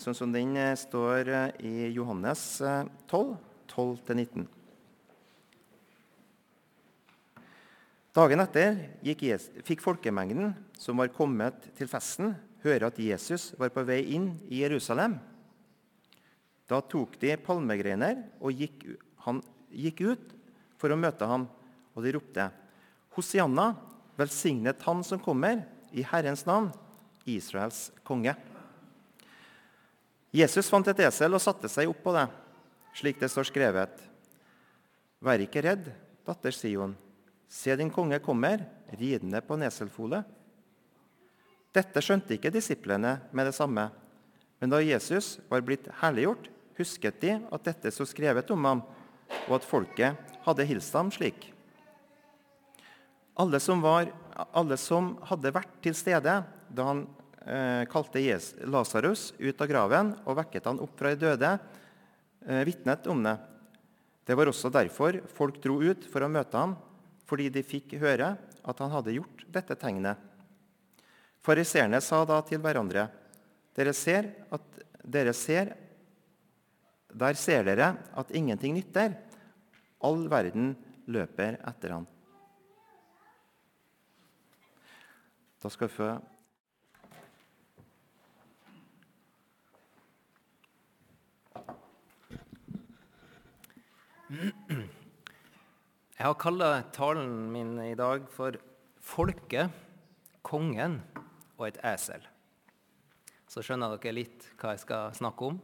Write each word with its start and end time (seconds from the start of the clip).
sånn 0.00 0.16
som 0.16 0.32
den 0.32 0.56
eh, 0.56 0.72
står 0.78 1.28
eh, 1.28 1.50
i 1.68 1.90
Johannes 1.92 2.40
12, 3.10 3.36
12-19. 3.68 4.46
Dagen 8.16 8.42
etter 8.42 8.78
Jesus, 9.06 9.50
fikk 9.62 9.84
folkemengden 9.84 10.54
som 10.80 10.98
var 10.98 11.12
kommet 11.14 11.68
til 11.78 11.86
festen, 11.90 12.32
høre 12.64 12.88
at 12.90 12.98
Jesus 12.98 13.52
var 13.60 13.70
på 13.70 13.84
vei 13.86 14.00
inn 14.16 14.32
i 14.50 14.64
Jerusalem. 14.64 15.14
Da 16.66 16.80
tok 16.82 17.14
de 17.22 17.36
palmegreiner 17.38 18.24
og 18.40 18.56
gikk, 18.56 18.82
han 19.26 19.38
gikk 19.70 20.02
ut 20.08 20.34
for 20.80 20.90
å 20.90 20.98
møte 20.98 21.28
ham, 21.28 21.46
og 21.94 22.04
de 22.06 22.16
ropte:" 22.16 22.50
Hosianna, 23.14 23.72
velsignet 24.18 24.82
Han 24.86 25.02
som 25.04 25.18
kommer, 25.22 25.64
i 25.90 26.04
Herrens 26.06 26.44
navn, 26.46 26.70
Israels 27.26 27.90
konge. 28.06 28.36
Jesus 30.30 30.70
fant 30.70 30.86
et 30.86 31.02
esel 31.02 31.34
og 31.34 31.42
satte 31.42 31.68
seg 31.70 31.90
opp 31.90 32.04
på 32.04 32.14
det, 32.14 32.26
slik 32.94 33.18
det 33.18 33.30
står 33.32 33.48
skrevet. 33.48 33.96
Vær 35.20 35.42
ikke 35.42 35.62
redd, 35.66 35.88
datter 36.26 36.54
Sion. 36.54 36.94
Se, 37.50 37.74
din 37.74 37.90
konge 37.90 38.20
kommer, 38.22 38.62
ridende 38.94 39.42
på 39.42 39.58
en. 39.58 40.22
Dette 41.74 42.02
skjønte 42.02 42.36
ikke 42.36 42.52
disiplene 42.54 43.18
med 43.34 43.50
det 43.50 43.56
samme. 43.56 43.88
Men 44.62 44.70
da 44.70 44.80
Jesus 44.84 45.38
var 45.50 45.64
blitt 45.66 45.88
herliggjort, 46.00 46.46
husket 46.78 47.20
de 47.20 47.36
at 47.42 47.66
dette 47.66 47.90
sto 47.92 48.06
skrevet 48.06 48.50
om 48.54 48.64
ham, 48.68 48.82
og 49.48 49.56
at 49.58 49.66
folket 49.66 50.36
hadde 50.46 50.66
hilst 50.68 50.94
ham 50.94 51.10
slik. 51.12 51.50
Alle 53.40 53.60
som, 53.62 53.82
var, 53.82 54.10
alle 54.52 54.78
som 54.78 55.14
hadde 55.26 55.52
vært 55.54 55.74
til 55.82 55.96
stede 55.96 56.40
da 56.44 56.86
han 56.86 57.06
eh, 57.46 57.84
kalte 57.90 58.22
Lasarus 58.66 59.32
ut 59.38 59.60
av 59.60 59.68
graven 59.68 60.12
og 60.24 60.36
vekket 60.40 60.66
han 60.68 60.80
opp 60.82 60.96
fra 60.98 61.12
de 61.14 61.20
døde, 61.20 61.52
eh, 62.46 62.64
vitnet 62.64 63.06
om 63.06 63.22
det. 63.22 63.36
Det 64.24 64.36
var 64.36 64.50
også 64.50 64.70
derfor 64.70 65.20
folk 65.32 65.60
dro 65.62 65.80
ut 65.82 66.04
for 66.10 66.22
å 66.22 66.30
møte 66.30 66.56
ham, 66.56 66.76
fordi 67.26 67.48
de 67.50 67.62
fikk 67.66 67.96
høre 68.00 68.36
at 68.38 68.82
han 68.82 68.92
hadde 68.92 69.16
gjort 69.16 69.44
dette 69.48 69.76
tegnet. 69.78 70.18
Fariseerne 71.40 72.00
sa 72.04 72.24
da 72.28 72.40
til 72.44 72.60
hverandre.: 72.60 73.08
Dere 73.74 73.94
ser 73.96 74.28
at 74.52 74.82
dere 75.04 75.32
ser 75.32 75.76
Der 77.10 77.34
ser 77.34 77.64
dere 77.64 77.96
at 78.14 78.30
ingenting 78.30 78.76
nytter. 78.76 79.16
All 79.98 80.28
verden 80.30 80.76
løper 81.10 81.56
etter 81.66 81.90
han. 81.96 82.06
Da 85.58 85.68
skal 85.68 85.88
vi 85.88 85.96
få 85.96 86.12
Jeg 94.30 96.22
har 96.22 96.36
kalla 96.38 96.84
talen 96.94 97.50
min 97.50 97.72
i 97.82 97.96
dag 97.98 98.28
for 98.30 98.54
'Folket, 99.02 99.70
kongen 100.42 101.02
og 101.58 101.66
et 101.66 101.78
esel'. 101.82 102.22
Så 103.48 103.58
skjønner 103.58 103.98
dere 103.98 104.14
litt 104.14 104.46
hva 104.60 104.70
jeg 104.70 104.84
skal 104.84 105.10
snakke 105.10 105.42
om. 105.42 105.60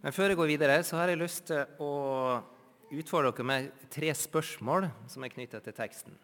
Men 0.00 0.12
før 0.12 0.28
jeg 0.28 0.36
går 0.36 0.46
videre, 0.46 0.82
så 0.82 0.96
har 0.96 1.08
jeg 1.08 1.18
lyst 1.18 1.46
til 1.46 1.66
å 1.78 2.42
utfordre 2.90 3.32
dere 3.32 3.44
med 3.44 3.70
tre 3.90 4.14
spørsmål 4.14 4.90
som 5.06 5.22
er 5.22 5.28
knytta 5.28 5.60
til 5.60 5.72
teksten. 5.72 6.16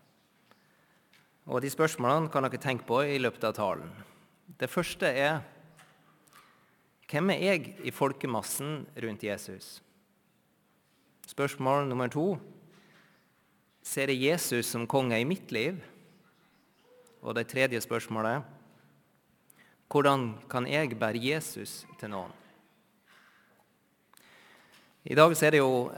Og 1.47 1.61
De 1.61 1.69
spørsmålene 1.69 2.33
kan 2.33 2.42
dere 2.42 2.56
tenke 2.58 2.86
på 2.86 3.05
i 3.05 3.19
løpet 3.19 3.44
av 3.44 3.52
talen. 3.52 3.92
Det 4.58 4.70
første 4.70 5.05
er 5.05 5.42
hvem 7.11 7.30
er 7.30 7.39
jeg 7.39 7.77
i 7.84 7.91
folkemassen 7.91 8.86
rundt 8.97 9.22
Jesus? 9.22 9.83
Spørsmål 11.27 11.89
nummer 11.89 12.07
to 12.07 12.37
Ser 13.83 14.13
jeg 14.13 14.29
Jesus 14.29 14.69
som 14.70 14.85
konge 14.87 15.19
i 15.19 15.27
mitt 15.27 15.51
liv? 15.51 15.81
Og 17.19 17.35
det 17.35 17.48
tredje 17.51 17.81
spørsmålet 17.83 18.45
Hvordan 19.91 20.36
kan 20.51 20.69
jeg 20.70 20.95
bære 20.98 21.19
Jesus 21.19 21.81
til 21.98 22.13
noen? 22.13 22.31
I 25.07 25.15
dag 25.19 25.35
er 25.35 25.55
det 25.55 25.59
jo 25.59 25.91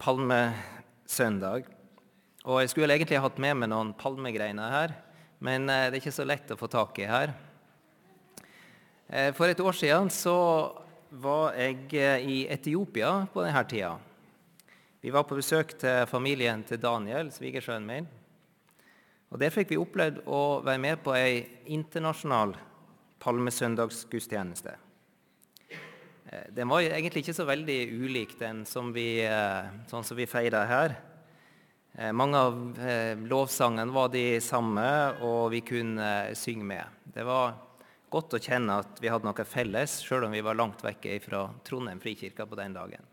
palmesøndag. 0.00 1.68
Og 2.44 2.60
jeg 2.60 2.72
skulle 2.72 2.96
egentlig 2.96 3.20
hatt 3.20 3.40
med 3.40 3.56
meg 3.56 3.70
noen 3.72 3.94
palmegreiner 3.96 4.72
her, 4.72 4.94
men 5.40 5.68
eh, 5.70 5.88
det 5.88 5.96
er 5.96 6.02
ikke 6.02 6.14
så 6.16 6.26
lett 6.28 6.52
å 6.52 6.58
få 6.60 6.68
tak 6.68 7.00
i 7.00 7.08
her. 7.08 7.32
Eh, 9.08 9.30
for 9.32 9.48
et 9.48 9.60
år 9.60 9.76
siden 9.78 10.12
så 10.12 10.36
var 11.24 11.56
jeg 11.56 11.88
eh, 11.96 12.28
i 12.28 12.38
Etiopia 12.52 13.22
på 13.32 13.44
denne 13.44 13.64
tida. 13.68 13.94
Vi 15.02 15.10
var 15.10 15.24
på 15.26 15.34
besøk 15.34 15.72
til 15.82 16.04
familien 16.06 16.60
til 16.62 16.78
Daniel, 16.78 17.32
svigersønnen 17.34 17.88
min. 17.88 18.04
Og 19.34 19.40
Der 19.40 19.50
fikk 19.50 19.72
vi 19.72 19.78
opplevd 19.80 20.20
å 20.30 20.60
være 20.62 20.78
med 20.78 21.00
på 21.02 21.14
ei 21.18 21.40
internasjonal 21.74 22.52
palmesøndagsgudstjeneste. 23.24 24.76
Eh, 26.30 26.46
den 26.54 26.70
var 26.70 26.86
egentlig 26.86 27.24
ikke 27.24 27.34
så 27.34 27.48
veldig 27.48 27.78
ulik 27.98 28.36
den 28.38 28.62
som 28.68 28.92
vi, 28.94 29.24
eh, 29.26 29.72
sånn 29.90 30.06
som 30.06 30.16
vi 30.16 30.28
feirer 30.30 30.70
her. 30.70 30.94
Eh, 31.98 32.12
mange 32.12 32.38
av 32.38 32.54
lovsangene 33.26 33.92
var 33.92 34.08
de 34.08 34.38
samme, 34.38 35.18
og 35.20 35.50
vi 35.50 35.64
kunne 35.66 36.30
synge 36.36 36.64
med. 36.64 36.84
Det 37.12 37.24
var 37.26 37.56
godt 38.08 38.38
å 38.38 38.40
kjenne 38.40 38.78
at 38.78 39.00
vi 39.00 39.08
hadde 39.08 39.26
noe 39.26 39.44
felles, 39.44 39.98
sjøl 40.04 40.28
om 40.28 40.30
vi 40.30 40.46
var 40.46 40.54
langt 40.54 40.80
vekke 40.80 41.20
fra 41.20 41.48
Trondheim 41.64 41.98
frikirke 41.98 42.46
på 42.46 42.56
den 42.56 42.72
dagen. 42.72 43.11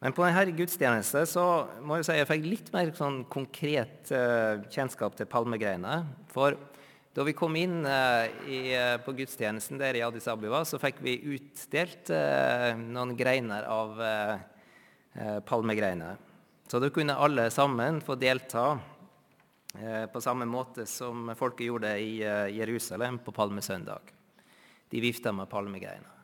Men 0.00 0.14
på 0.16 0.24
denne 0.24 0.56
gudstjenesten 0.56 1.26
så 1.28 1.44
må 1.84 1.98
jeg 1.98 2.06
si 2.08 2.14
jeg 2.16 2.28
fikk 2.30 2.44
litt 2.46 2.68
mer 2.72 2.92
sånn 2.96 3.18
konkret 3.28 4.08
uh, 4.16 4.62
kjennskap 4.72 5.16
til 5.18 5.28
palmegreiene. 5.28 5.98
For 6.32 6.56
da 7.12 7.26
vi 7.26 7.34
kom 7.36 7.58
inn 7.60 7.82
i, 7.84 8.60
uh, 8.72 8.96
på 9.04 9.12
gudstjenesten 9.18 9.80
der 9.80 9.98
i 9.98 10.04
Addis 10.06 10.28
Abeba, 10.32 10.62
så 10.64 10.80
fikk 10.80 11.02
vi 11.04 11.18
utdelt 11.34 12.12
noen 12.80 13.12
greiner 13.18 13.66
av 13.68 14.00
palmegreiner. 15.44 16.16
Så 16.70 16.80
da 16.80 16.88
kunne 16.94 17.18
alle 17.18 17.48
sammen 17.52 17.98
få 18.04 18.14
delta 18.16 18.64
på 20.10 20.22
samme 20.22 20.46
måte 20.48 20.86
som 20.88 21.32
folket 21.38 21.66
gjorde 21.66 21.92
i 21.98 22.22
Jerusalem 22.56 23.18
på 23.26 23.34
palmesøndag. 23.34 24.14
De 24.90 25.02
vifta 25.02 25.34
med 25.34 25.50
palmegreiner. 25.50 26.19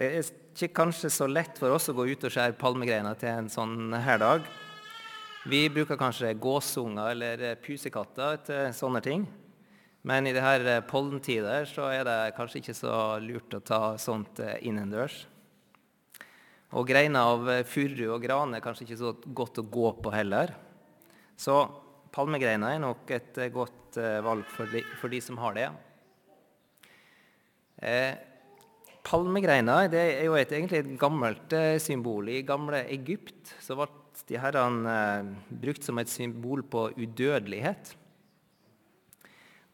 Det 0.00 0.06
er 0.08 0.22
ikke 0.24 0.70
kanskje 0.78 1.10
så 1.12 1.26
lett 1.28 1.58
for 1.60 1.74
oss 1.76 1.90
å 1.90 1.92
gå 1.92 2.06
ut 2.08 2.22
og 2.24 2.32
skjære 2.32 2.54
palmegreiner 2.56 3.18
til 3.20 3.34
en 3.34 3.50
sånn 3.52 3.92
her 4.00 4.16
dag. 4.16 4.46
Vi 5.44 5.58
bruker 5.68 5.98
kanskje 6.00 6.30
gåsunger 6.40 7.10
eller 7.12 7.58
pusekatter 7.60 8.38
til 8.46 8.70
sånne 8.78 9.02
ting. 9.04 9.26
Men 10.08 10.24
i 10.24 10.32
disse 10.32 10.78
pollentider 10.88 11.68
så 11.68 11.90
er 11.92 12.06
det 12.08 12.14
kanskje 12.38 12.62
ikke 12.62 12.76
så 12.78 12.94
lurt 13.20 13.58
å 13.58 13.60
ta 13.60 13.82
sånt 14.00 14.40
innendørs. 14.64 15.18
Og 16.72 16.88
greiner 16.88 17.34
av 17.34 17.52
furu 17.68 18.06
og 18.14 18.24
gran 18.24 18.56
er 18.56 18.64
kanskje 18.64 18.88
ikke 18.88 19.00
så 19.02 19.12
godt 19.36 19.60
å 19.60 19.66
gå 19.68 19.92
på 20.00 20.14
heller. 20.16 20.54
Så 21.36 21.58
palmegreiner 22.16 22.78
er 22.78 22.82
nok 22.86 23.12
et 23.18 23.44
godt 23.52 24.00
valg 24.24 24.48
for 24.56 24.72
de, 24.72 24.80
for 24.96 25.12
de 25.12 25.20
som 25.28 25.44
har 25.44 25.60
det. 25.60 25.68
Eh, 27.84 28.29
Palmegreiner 29.06 29.88
det 29.90 30.02
er 30.18 30.26
jo 30.26 30.36
et, 30.36 30.52
egentlig 30.52 30.82
et 30.82 30.92
gammelt 31.00 31.54
eh, 31.56 31.78
symbol. 31.82 32.28
I 32.28 32.44
gamle 32.46 32.82
Egypt 32.92 33.54
så 33.62 33.76
ble 33.78 33.88
de 34.28 34.38
herrene 34.40 34.92
eh, 34.92 35.30
brukt 35.62 35.86
som 35.86 36.00
et 36.02 36.12
symbol 36.12 36.62
på 36.68 36.90
udødelighet. 36.98 37.94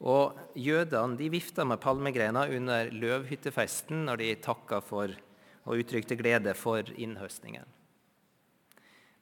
Og 0.07 0.37
Jødene 0.61 1.17
de 1.17 1.31
vifta 1.33 1.65
med 1.65 1.81
palmegreiner 1.81 2.53
under 2.57 2.91
løvhyttefesten 2.93 4.05
når 4.07 4.21
de 4.21 4.35
takka 4.45 4.83
for 4.85 5.15
og 5.67 5.81
uttrykte 5.83 6.19
glede 6.19 6.55
for 6.55 6.87
innhøstningen. 6.95 7.65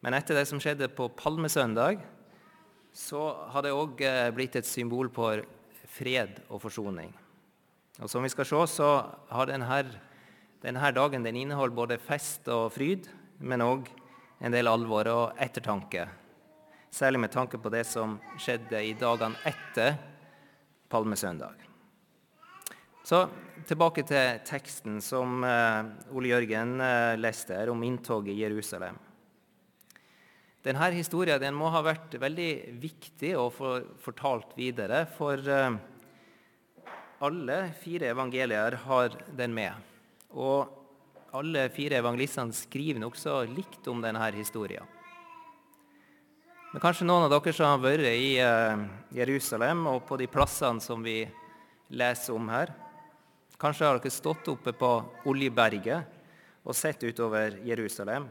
Men 0.05 0.17
etter 0.19 0.37
det 0.37 0.45
som 0.51 0.61
skjedde 0.61 0.91
på 0.93 1.09
palmesøndag, 1.17 2.03
så 2.93 3.23
har 3.51 3.65
det 3.65 3.73
òg 3.75 4.03
eh, 4.05 4.31
blitt 4.37 4.61
et 4.61 4.69
symbol 4.69 5.09
på 5.09 5.31
fred 5.95 6.43
og 6.51 6.61
forsoning. 6.63 7.15
Og 8.03 8.11
Som 8.11 8.25
vi 8.27 8.33
skal 8.33 8.47
se, 8.49 8.63
så 8.75 8.89
har 9.31 9.47
denne, 9.47 9.83
denne 10.63 10.91
dagen 10.97 11.23
den 11.23 11.37
inneholder 11.39 11.77
både 11.77 11.99
fest 12.03 12.49
og 12.51 12.73
fryd, 12.75 13.07
men 13.39 13.63
òg 13.63 13.87
en 14.43 14.55
del 14.55 14.67
alvor 14.67 15.07
og 15.13 15.39
ettertanke. 15.39 16.09
Særlig 16.91 17.21
med 17.23 17.31
tanke 17.35 17.59
på 17.59 17.71
det 17.71 17.85
som 17.87 18.19
skjedde 18.39 18.83
i 18.83 18.97
dagene 18.99 19.39
etter 19.47 19.95
palmesøndag. 20.91 21.63
Så 23.05 23.25
tilbake 23.69 24.03
til 24.09 24.43
teksten 24.49 25.01
som 25.05 25.45
uh, 25.45 25.87
Ole 26.17 26.33
Jørgen 26.33 26.79
uh, 26.81 27.15
leste 27.21 27.55
her, 27.55 27.71
om 27.71 27.83
inntoget 27.87 28.35
i 28.35 28.41
Jerusalem. 28.43 28.99
Denne 30.65 30.91
historien 30.97 31.43
den 31.43 31.55
må 31.55 31.69
ha 31.71 31.83
vært 31.85 32.17
veldig 32.19 32.53
viktig 32.81 33.35
å 33.37 33.51
få 33.53 33.75
fortalt 34.03 34.57
videre 34.57 35.05
for 35.15 35.39
uh, 35.45 35.77
alle 37.25 37.73
fire 37.81 38.11
evangelier 38.13 38.77
har 38.85 39.15
den 39.37 39.55
med. 39.57 39.73
Og 40.35 40.69
alle 41.35 41.69
fire 41.73 41.99
evangelistene 42.03 42.55
skriver 42.55 43.01
nokså 43.03 43.41
likt 43.51 43.87
om 43.91 44.03
denne 44.05 44.29
historien. 44.37 44.85
Men 46.73 46.83
kanskje 46.83 47.07
noen 47.07 47.27
av 47.27 47.31
dere 47.31 47.55
som 47.55 47.71
har 47.71 47.83
vært 47.83 48.09
i 48.11 48.33
uh, 48.43 48.81
Jerusalem 49.15 49.87
og 49.93 50.01
på 50.09 50.19
de 50.19 50.27
plassene 50.31 50.83
som 50.83 51.05
vi 51.07 51.21
leser 51.95 52.35
om 52.35 52.49
her. 52.51 52.73
Kanskje 53.63 53.87
har 53.87 54.01
dere 54.01 54.11
stått 54.11 54.51
oppe 54.51 54.75
på 54.75 54.91
Oljeberget 55.31 56.11
og 56.67 56.75
sett 56.75 57.07
utover 57.07 57.61
Jerusalem. 57.63 58.27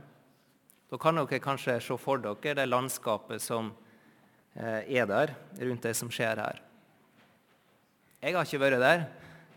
Da 0.92 1.00
kan 1.00 1.18
dere 1.22 1.40
kanskje 1.42 1.80
se 1.82 1.98
for 1.98 2.20
dere 2.20 2.60
det 2.60 2.68
landskapet 2.68 3.42
som 3.42 3.72
uh, 3.72 4.82
er 4.84 5.08
der, 5.08 5.34
rundt 5.64 5.88
det 5.88 5.96
som 5.98 6.12
skjer 6.12 6.44
her. 6.44 6.62
Jeg 8.24 8.38
har 8.38 8.46
ikke 8.48 8.60
vært 8.62 8.80
der, 8.80 9.02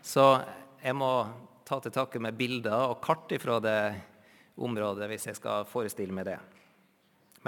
så 0.03 0.23
jeg 0.81 0.91
må 0.99 1.07
ta 1.63 1.77
til 1.79 1.93
takke 1.95 2.19
med 2.19 2.35
bilder 2.35 2.89
og 2.91 2.97
kart 2.99 3.31
fra 3.39 3.61
det 3.63 3.79
området 4.59 5.07
hvis 5.07 5.29
jeg 5.29 5.37
skal 5.37 5.63
forestille 5.71 6.11
meg 6.11 6.27
det. 6.27 6.35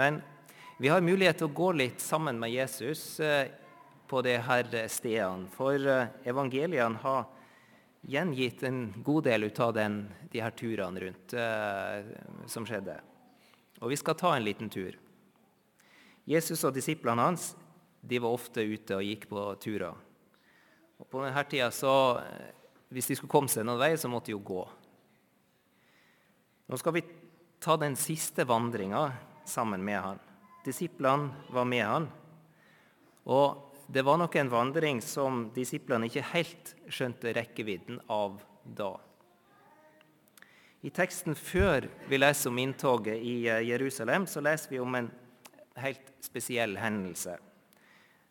Men 0.00 0.22
vi 0.80 0.88
har 0.88 1.04
mulighet 1.04 1.42
til 1.42 1.50
å 1.50 1.58
gå 1.60 1.68
litt 1.76 2.00
sammen 2.00 2.40
med 2.40 2.54
Jesus 2.54 3.04
eh, 3.20 3.52
på 4.08 4.24
disse 4.24 4.86
stedene. 4.96 5.52
For 5.52 5.76
eh, 5.76 6.16
evangeliene 6.24 7.04
har 7.04 7.28
gjengitt 8.00 8.64
en 8.64 8.86
god 9.04 9.28
del 9.28 9.50
ut 9.50 9.60
av 9.60 9.76
den, 9.76 10.02
de 10.32 10.40
her 10.40 10.56
turene 10.56 11.04
rundt 11.04 11.36
eh, 11.36 12.12
som 12.48 12.64
skjedde. 12.64 12.96
Og 13.84 13.92
vi 13.92 14.00
skal 14.00 14.16
ta 14.16 14.38
en 14.38 14.48
liten 14.48 14.72
tur. 14.72 14.96
Jesus 16.24 16.64
og 16.64 16.72
disiplene 16.80 17.28
hans 17.28 17.50
de 18.00 18.24
var 18.24 18.40
ofte 18.40 18.64
ute 18.64 18.96
og 18.96 19.04
gikk 19.04 19.28
på 19.28 19.50
turer. 19.60 20.06
Og 21.00 21.08
på 21.08 21.24
denne 21.24 21.44
tida 21.48 21.70
så, 21.72 22.20
Hvis 22.90 23.06
de 23.06 23.16
skulle 23.16 23.30
komme 23.30 23.48
seg 23.48 23.64
noen 23.64 23.78
vei, 23.80 23.94
så 23.96 24.10
måtte 24.10 24.30
de 24.30 24.34
jo 24.34 24.42
gå. 24.42 24.62
Nå 26.70 26.78
skal 26.78 26.94
vi 26.96 27.04
ta 27.62 27.76
den 27.78 27.94
siste 27.96 28.44
vandringa 28.44 29.04
sammen 29.46 29.84
med 29.84 30.00
han. 30.00 30.18
Disiplene 30.64 31.46
var 31.54 31.68
med 31.70 31.84
han. 31.86 32.08
Og 33.30 33.70
det 33.86 34.02
var 34.02 34.18
nok 34.18 34.36
en 34.36 34.50
vandring 34.50 35.00
som 35.02 35.48
disiplene 35.54 36.06
ikke 36.10 36.26
helt 36.32 36.74
skjønte 36.90 37.34
rekkevidden 37.34 38.00
av 38.10 38.40
da. 38.64 38.92
I 40.82 40.90
teksten 40.94 41.34
før 41.36 41.88
vi 42.08 42.18
leser 42.18 42.50
om 42.50 42.58
inntoget 42.62 43.18
i 43.18 43.34
eh, 43.50 43.66
Jerusalem, 43.68 44.26
så 44.26 44.40
leser 44.40 44.72
vi 44.72 44.80
om 44.80 44.94
en 44.96 45.10
helt 45.82 46.12
spesiell 46.24 46.78
hendelse. 46.80 47.34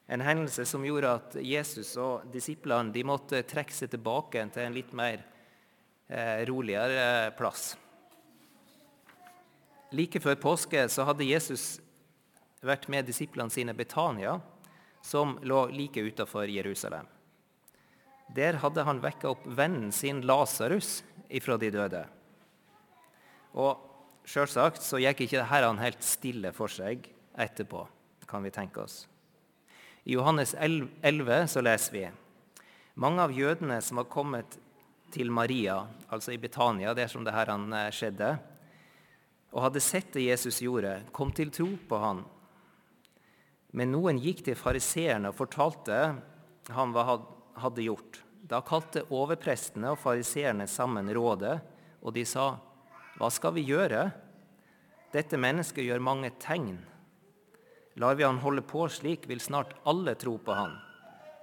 En 0.09 0.23
hendelse 0.25 0.65
som 0.65 0.85
gjorde 0.85 1.11
at 1.19 1.35
Jesus 1.45 1.91
og 2.01 2.25
disiplene 2.33 2.93
de 2.93 3.03
måtte 3.05 3.43
trekke 3.45 3.75
seg 3.75 3.91
tilbake 3.93 4.41
til 4.53 4.65
en 4.65 4.73
litt 4.73 4.93
mer 4.97 5.21
eh, 6.09 6.41
roligere 6.49 7.29
plass. 7.37 7.75
Like 9.93 10.21
før 10.21 10.37
påske 10.41 10.87
så 10.89 11.05
hadde 11.05 11.27
Jesus 11.29 11.79
vært 12.65 12.89
med 12.89 13.05
disiplene 13.09 13.53
sine 13.53 13.73
Betania, 13.77 14.39
som 15.05 15.37
lå 15.45 15.67
like 15.71 16.01
utenfor 16.01 16.49
Jerusalem. 16.49 17.05
Der 18.35 18.59
hadde 18.61 18.85
han 18.85 19.01
vekka 19.01 19.31
opp 19.31 19.45
vennen 19.45 19.93
sin 19.95 20.21
Lasarus 20.25 20.99
ifra 21.29 21.57
de 21.57 21.71
døde. 21.73 22.03
Og 23.57 23.85
Selvsagt 24.29 24.83
så 24.85 24.99
gikk 25.01 25.23
ikke 25.25 25.39
dette 25.39 25.69
helt 25.81 26.03
stille 26.05 26.51
for 26.53 26.69
seg 26.69 27.07
etterpå, 27.33 27.81
kan 28.29 28.43
vi 28.45 28.51
tenke 28.53 28.83
oss. 28.83 29.07
I 30.03 30.15
Johannes 30.15 30.55
11 30.59 31.47
så 31.47 31.61
leser 31.61 31.93
vi 31.93 32.07
mange 32.99 33.23
av 33.23 33.31
jødene 33.31 33.81
som 33.81 34.01
var 34.01 34.09
kommet 34.11 34.57
til 35.13 35.31
Maria, 35.31 35.85
altså 36.09 36.33
i 36.33 36.41
Betania, 36.41 36.93
der 36.93 37.07
som 37.07 37.23
det 37.23 37.33
her 37.33 37.49
han 37.49 37.71
skjedde, 37.95 38.33
og 39.53 39.63
hadde 39.63 39.81
sett 39.81 40.11
det 40.13 40.27
Jesus 40.27 40.59
gjorde, 40.61 40.99
kom 41.15 41.31
til 41.33 41.49
tro 41.53 41.71
på 41.89 42.01
han 42.01 42.25
men 43.75 43.91
noen 43.93 44.19
gikk 44.21 44.41
til 44.47 44.57
fariseerne 44.57 45.29
og 45.29 45.37
fortalte 45.37 45.99
ham 46.73 46.93
hva 46.95 47.05
han 47.05 47.27
hadde 47.61 47.85
gjort. 47.85 48.21
Da 48.49 48.63
kalte 48.65 49.05
overprestene 49.13 49.91
og 49.93 50.01
fariseerne 50.01 50.65
sammen 50.69 51.11
rådet, 51.13 51.59
og 52.01 52.13
de 52.13 52.25
sa, 52.25 52.57
'Hva 53.17 53.29
skal 53.29 53.53
vi 53.53 53.67
gjøre? 53.67 54.11
Dette 55.11 55.37
mennesket 55.37 55.85
gjør 55.85 55.99
mange 56.01 56.31
tegn.' 56.39 56.79
Lar 57.93 58.15
vi 58.15 58.23
han 58.23 58.37
holde 58.37 58.61
på 58.61 58.85
slik, 58.89 59.25
vil 59.29 59.39
snart 59.39 59.73
alle 59.83 60.15
tro 60.15 60.37
på 60.37 60.53
han. 60.53 60.75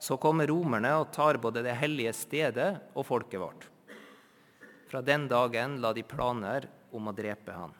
Så 0.01 0.17
kommer 0.21 0.47
romerne 0.47 0.93
og 1.01 1.11
tar 1.13 1.41
både 1.43 1.65
det 1.65 1.75
hellige 1.81 2.13
stedet 2.13 2.71
og 2.95 3.07
folket 3.09 3.41
vårt. 3.41 3.67
Fra 4.87 5.03
den 5.03 5.27
dagen 5.29 5.81
la 5.83 5.93
de 5.93 6.05
planer 6.07 6.69
om 6.95 7.09
å 7.09 7.17
drepe 7.17 7.53
han. 7.53 7.75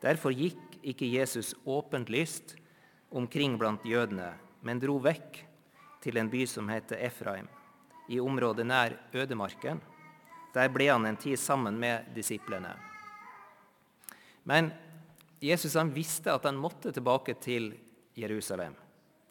Derfor 0.00 0.32
gikk 0.32 0.80
ikke 0.80 1.10
Jesus 1.12 1.52
åpent 1.68 2.08
lyst 2.08 2.54
omkring 3.10 3.58
blant 3.60 3.84
jødene, 3.84 4.32
men 4.64 4.80
dro 4.80 4.96
vekk 5.02 5.42
til 6.00 6.16
en 6.16 6.30
by 6.32 6.46
som 6.48 6.70
heter 6.72 7.02
Efraim, 7.04 7.48
i 8.08 8.20
området 8.20 8.64
nær 8.66 8.96
ødemarken. 9.12 9.80
Der 10.54 10.72
ble 10.72 10.88
han 10.88 11.04
en 11.06 11.20
tid 11.20 11.38
sammen 11.38 11.76
med 11.78 12.08
disiplene. 12.16 12.72
Men 14.48 14.72
Jesus 15.40 15.74
han 15.74 15.92
visste 15.94 16.34
at 16.34 16.44
han 16.44 16.58
måtte 16.60 16.92
tilbake 16.92 17.34
til 17.40 17.72
Jerusalem. 18.18 18.74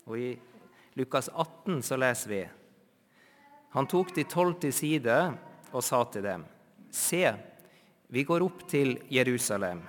Og 0.09 0.17
I 0.17 0.31
Lukas 0.97 1.29
18 1.29 1.83
så 1.85 1.99
leser 1.99 2.29
vi 2.33 2.41
Han 3.75 3.87
tok 3.87 4.15
de 4.15 4.25
tolv 4.25 4.57
til 4.59 4.73
side 4.73 5.19
og 5.71 5.83
sa 5.85 6.01
til 6.09 6.25
dem.: 6.25 6.45
Se, 6.89 7.33
vi 8.07 8.23
går 8.25 8.41
opp 8.41 8.65
til 8.67 8.97
Jerusalem 9.13 9.83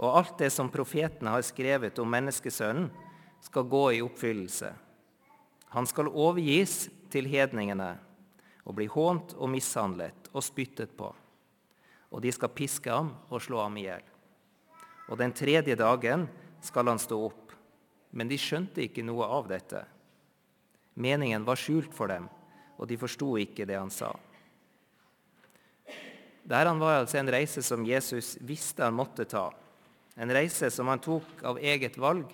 og 0.00 0.16
alt 0.16 0.38
det 0.40 0.48
som 0.52 0.70
profetene 0.72 1.32
har 1.34 1.44
skrevet 1.44 1.98
om 2.00 2.08
menneskesønnen, 2.08 2.88
skal 3.40 3.68
gå 3.68 3.82
i 3.96 4.02
oppfyllelse. 4.04 4.70
Han 5.72 5.86
skal 5.88 6.08
overgis 6.08 6.88
til 7.12 7.28
hedningene 7.28 7.94
og 8.64 8.76
bli 8.76 8.86
hånt 8.92 9.32
og 9.36 9.48
mishandlet 9.52 10.28
og 10.32 10.44
spyttet 10.44 10.92
på. 10.96 11.08
Og 12.10 12.24
de 12.24 12.32
skal 12.32 12.52
piske 12.52 12.92
ham 12.92 13.14
og 13.28 13.40
slå 13.44 13.62
ham 13.62 13.76
i 13.80 13.86
hjel. 13.86 14.04
Og 15.10 15.18
den 15.18 15.34
tredje 15.34 15.74
dagen 15.78 16.28
skal 16.62 16.88
han 16.90 17.00
stå 17.02 17.18
opp. 17.26 17.54
Men 18.14 18.30
de 18.30 18.38
skjønte 18.38 18.82
ikke 18.84 19.04
noe 19.06 19.26
av 19.26 19.48
dette. 19.50 19.84
Meningen 21.00 21.46
var 21.46 21.58
skjult 21.58 21.94
for 21.94 22.10
dem, 22.10 22.26
og 22.78 22.88
de 22.90 22.98
forsto 22.98 23.34
ikke 23.38 23.66
det 23.68 23.78
han 23.78 23.92
sa. 23.94 24.10
Dette 26.50 26.74
var 26.80 27.02
altså 27.02 27.20
en 27.20 27.30
reise 27.30 27.62
som 27.62 27.86
Jesus 27.86 28.34
visste 28.42 28.82
han 28.82 28.96
måtte 28.96 29.26
ta. 29.30 29.48
En 30.18 30.32
reise 30.34 30.70
som 30.74 30.90
han 30.90 31.02
tok 31.02 31.44
av 31.46 31.60
eget 31.62 31.98
valg, 32.00 32.26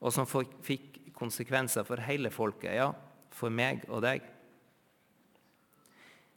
og 0.00 0.12
som 0.12 0.28
fikk 0.28 1.14
konsekvenser 1.16 1.86
for 1.88 2.02
hele 2.04 2.30
folket, 2.30 2.76
ja, 2.76 2.90
for 3.32 3.52
meg 3.52 3.86
og 3.88 4.04
deg. 4.04 4.24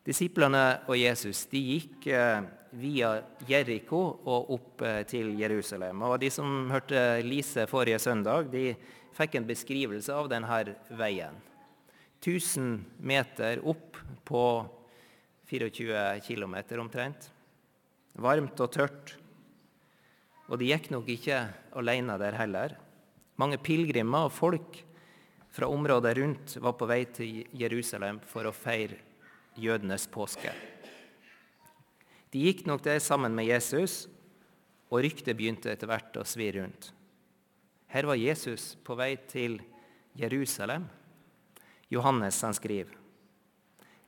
Disiplene 0.07 0.79
og 0.87 0.95
Jesus 0.97 1.43
de 1.51 1.59
gikk 1.59 2.07
eh, 2.15 2.47
via 2.71 3.15
Jeriko 3.47 3.99
og 4.29 4.49
opp 4.55 4.83
eh, 4.85 5.01
til 5.09 5.33
Jerusalem. 5.39 6.03
Og 6.05 6.19
De 6.21 6.29
som 6.33 6.69
hørte 6.71 7.21
Lise 7.25 7.65
forrige 7.69 7.99
søndag, 8.01 8.49
de 8.51 8.73
fikk 9.17 9.39
en 9.39 9.47
beskrivelse 9.47 10.13
av 10.13 10.29
denne 10.31 10.75
veien. 10.99 11.39
1000 12.19 12.75
meter 12.99 13.61
opp 13.63 13.97
på 14.27 14.43
24 15.49 16.19
km 16.27 16.55
omtrent. 16.81 17.29
Varmt 18.19 18.59
og 18.59 18.71
tørt. 18.75 19.15
Og 20.49 20.59
de 20.59 20.71
gikk 20.71 20.89
nok 20.91 21.09
ikke 21.13 21.41
alene 21.79 22.17
der 22.21 22.38
heller. 22.38 22.75
Mange 23.39 23.57
pilegrimer 23.61 24.27
og 24.27 24.35
folk 24.35 24.81
fra 25.49 25.69
området 25.71 26.17
rundt 26.19 26.57
var 26.61 26.75
på 26.77 26.89
vei 26.89 27.03
til 27.13 27.45
Jerusalem 27.57 28.19
for 28.27 28.49
å 28.49 28.55
feire 28.55 28.99
jødenes 29.59 30.05
påske. 30.11 30.53
De 32.29 32.45
gikk 32.45 32.65
nok 32.69 32.83
der 32.86 33.01
sammen 33.01 33.33
med 33.36 33.50
Jesus, 33.50 34.03
og 34.89 35.03
ryktet 35.05 35.38
begynte 35.38 35.71
etter 35.71 35.89
hvert 35.89 36.17
å 36.17 36.25
svi 36.27 36.51
rundt. 36.55 36.91
Her 37.89 38.05
var 38.05 38.19
Jesus 38.21 38.75
på 38.86 38.98
vei 38.98 39.15
til 39.29 39.57
Jerusalem. 40.17 40.86
Johannes 41.89 42.38
han 42.45 42.53
skriver. 42.53 42.93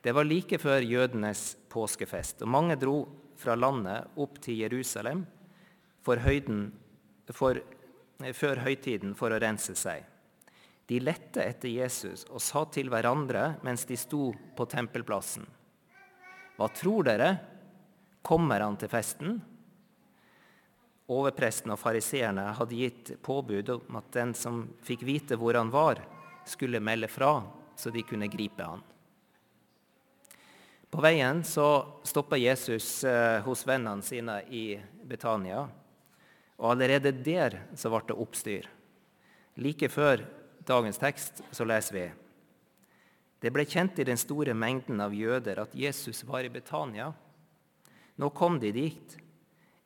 Det 0.02 0.14
var 0.14 0.26
like 0.26 0.58
før 0.58 0.82
jødenes 0.82 1.56
påskefest, 1.70 2.42
og 2.42 2.50
mange 2.50 2.78
dro 2.78 2.96
fra 3.38 3.54
landet 3.58 4.18
opp 4.22 4.38
til 4.42 4.60
Jerusalem 4.62 5.24
for 6.02 6.22
høyden, 6.22 6.68
for, 7.30 7.58
før 8.34 8.62
høytiden 8.62 9.14
for 9.18 9.34
å 9.34 9.40
rense 9.42 9.74
seg. 9.78 10.02
De 10.90 10.98
lette 11.02 11.42
etter 11.42 11.70
Jesus 11.70 12.26
og 12.28 12.42
sa 12.42 12.64
til 12.74 12.90
hverandre 12.90 13.56
mens 13.66 13.86
de 13.88 13.98
sto 13.98 14.30
på 14.58 14.66
tempelplassen. 14.70 15.46
Hva 16.58 16.68
tror 16.74 17.06
dere? 17.06 17.30
Kommer 18.22 18.62
han 18.62 18.78
til 18.78 18.90
festen? 18.90 19.40
Overpresten 21.12 21.74
og 21.74 21.80
fariseerne 21.82 22.52
hadde 22.56 22.78
gitt 22.78 23.10
påbud 23.22 23.74
om 23.74 23.98
at 23.98 24.12
den 24.14 24.32
som 24.38 24.64
fikk 24.86 25.02
vite 25.06 25.36
hvor 25.36 25.58
han 25.58 25.72
var, 25.72 26.00
skulle 26.46 26.82
melde 26.82 27.10
fra, 27.10 27.42
så 27.76 27.90
de 27.90 28.02
kunne 28.06 28.30
gripe 28.30 28.64
han. 28.64 28.82
På 30.92 31.00
veien 31.00 31.40
så 31.44 31.66
stoppa 32.04 32.36
Jesus 32.36 33.04
eh, 33.08 33.40
hos 33.46 33.64
vennene 33.66 34.04
sine 34.04 34.42
i 34.52 34.76
Betania. 35.08 35.64
Og 36.60 36.74
allerede 36.74 37.14
der 37.16 37.62
så 37.74 37.88
ble 37.88 38.02
det 38.10 38.18
oppstyr. 38.20 38.68
Like 39.56 39.88
før 39.88 40.26
dagens 40.68 41.00
tekst 41.00 41.40
så 41.50 41.64
leser 41.64 41.96
vi 41.96 42.04
Det 43.42 43.50
ble 43.50 43.64
kjent 43.66 43.98
i 43.98 44.06
den 44.06 44.20
store 44.20 44.54
mengden 44.54 45.00
av 45.00 45.16
jøder 45.16 45.64
at 45.64 45.72
Jesus 45.74 46.22
var 46.28 46.44
i 46.44 46.52
Betania. 46.52 47.10
Nå 48.20 48.28
kom 48.36 48.58
de 48.60 48.72
dit, 48.74 49.16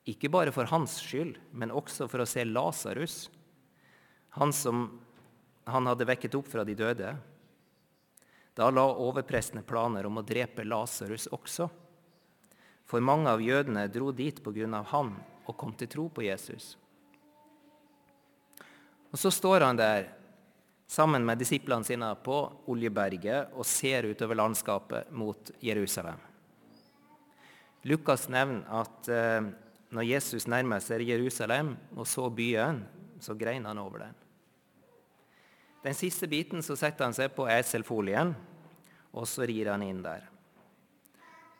ikke 0.07 0.31
bare 0.31 0.51
for 0.55 0.69
hans 0.71 0.99
skyld, 1.03 1.35
men 1.51 1.71
også 1.71 2.07
for 2.11 2.23
å 2.23 2.29
se 2.29 2.45
Lasarus, 2.47 3.27
han 4.37 4.53
som 4.53 4.87
han 5.67 5.87
hadde 5.89 6.07
vekket 6.07 6.35
opp 6.39 6.47
fra 6.47 6.63
de 6.63 6.75
døde. 6.79 7.15
Da 8.55 8.69
la 8.71 8.85
overprestene 8.87 9.65
planer 9.67 10.07
om 10.07 10.19
å 10.21 10.25
drepe 10.25 10.63
Lasarus 10.63 11.27
også. 11.35 11.67
For 12.87 13.03
mange 13.03 13.29
av 13.29 13.43
jødene 13.43 13.87
dro 13.91 14.13
dit 14.15 14.39
av 14.47 14.85
han 14.93 15.11
og 15.45 15.57
kom 15.57 15.73
til 15.75 15.87
tro 15.91 16.07
på 16.09 16.23
Jesus. 16.23 16.77
Og 19.11 19.19
Så 19.19 19.31
står 19.31 19.61
han 19.61 19.77
der 19.77 20.07
sammen 20.87 21.25
med 21.25 21.37
disiplene 21.37 21.83
sine 21.83 22.15
på 22.23 22.37
Oljeberget 22.71 23.51
og 23.53 23.65
ser 23.65 24.07
utover 24.07 24.35
landskapet 24.35 25.11
mot 25.11 25.51
Jerusalem. 25.59 26.19
Lukas 27.87 28.27
nevner 28.31 28.67
at 28.81 29.09
eh, 29.11 29.47
når 29.95 30.07
Jesus 30.09 30.47
nærmer 30.51 30.83
seg 30.83 31.05
Jerusalem 31.07 31.75
og 31.95 32.07
så 32.09 32.27
byen, 32.33 32.81
så 33.23 33.35
grein 33.39 33.65
han 33.65 33.79
over 33.79 34.03
den. 34.03 34.17
Den 35.85 35.95
siste 35.95 36.27
biten 36.27 36.63
så 36.65 36.75
setter 36.75 37.07
han 37.07 37.15
seg 37.15 37.31
på 37.35 37.45
eselfolien, 37.47 38.33
og 39.15 39.27
så 39.29 39.47
rir 39.47 39.71
han 39.71 39.85
inn 39.85 40.01
der. 40.03 40.25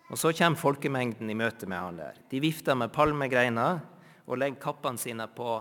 Og 0.07 0.19
Så 0.19 0.31
kommer 0.35 0.59
folkemengden 0.59 1.29
i 1.29 1.35
møte 1.35 1.67
med 1.67 1.79
han 1.79 1.97
der. 1.99 2.19
De 2.29 2.39
vifter 2.43 2.75
med 2.75 2.93
palmegreiner 2.95 3.81
og 4.27 4.39
legger 4.39 4.61
kappene 4.61 4.99
sine 4.99 5.27
på 5.31 5.57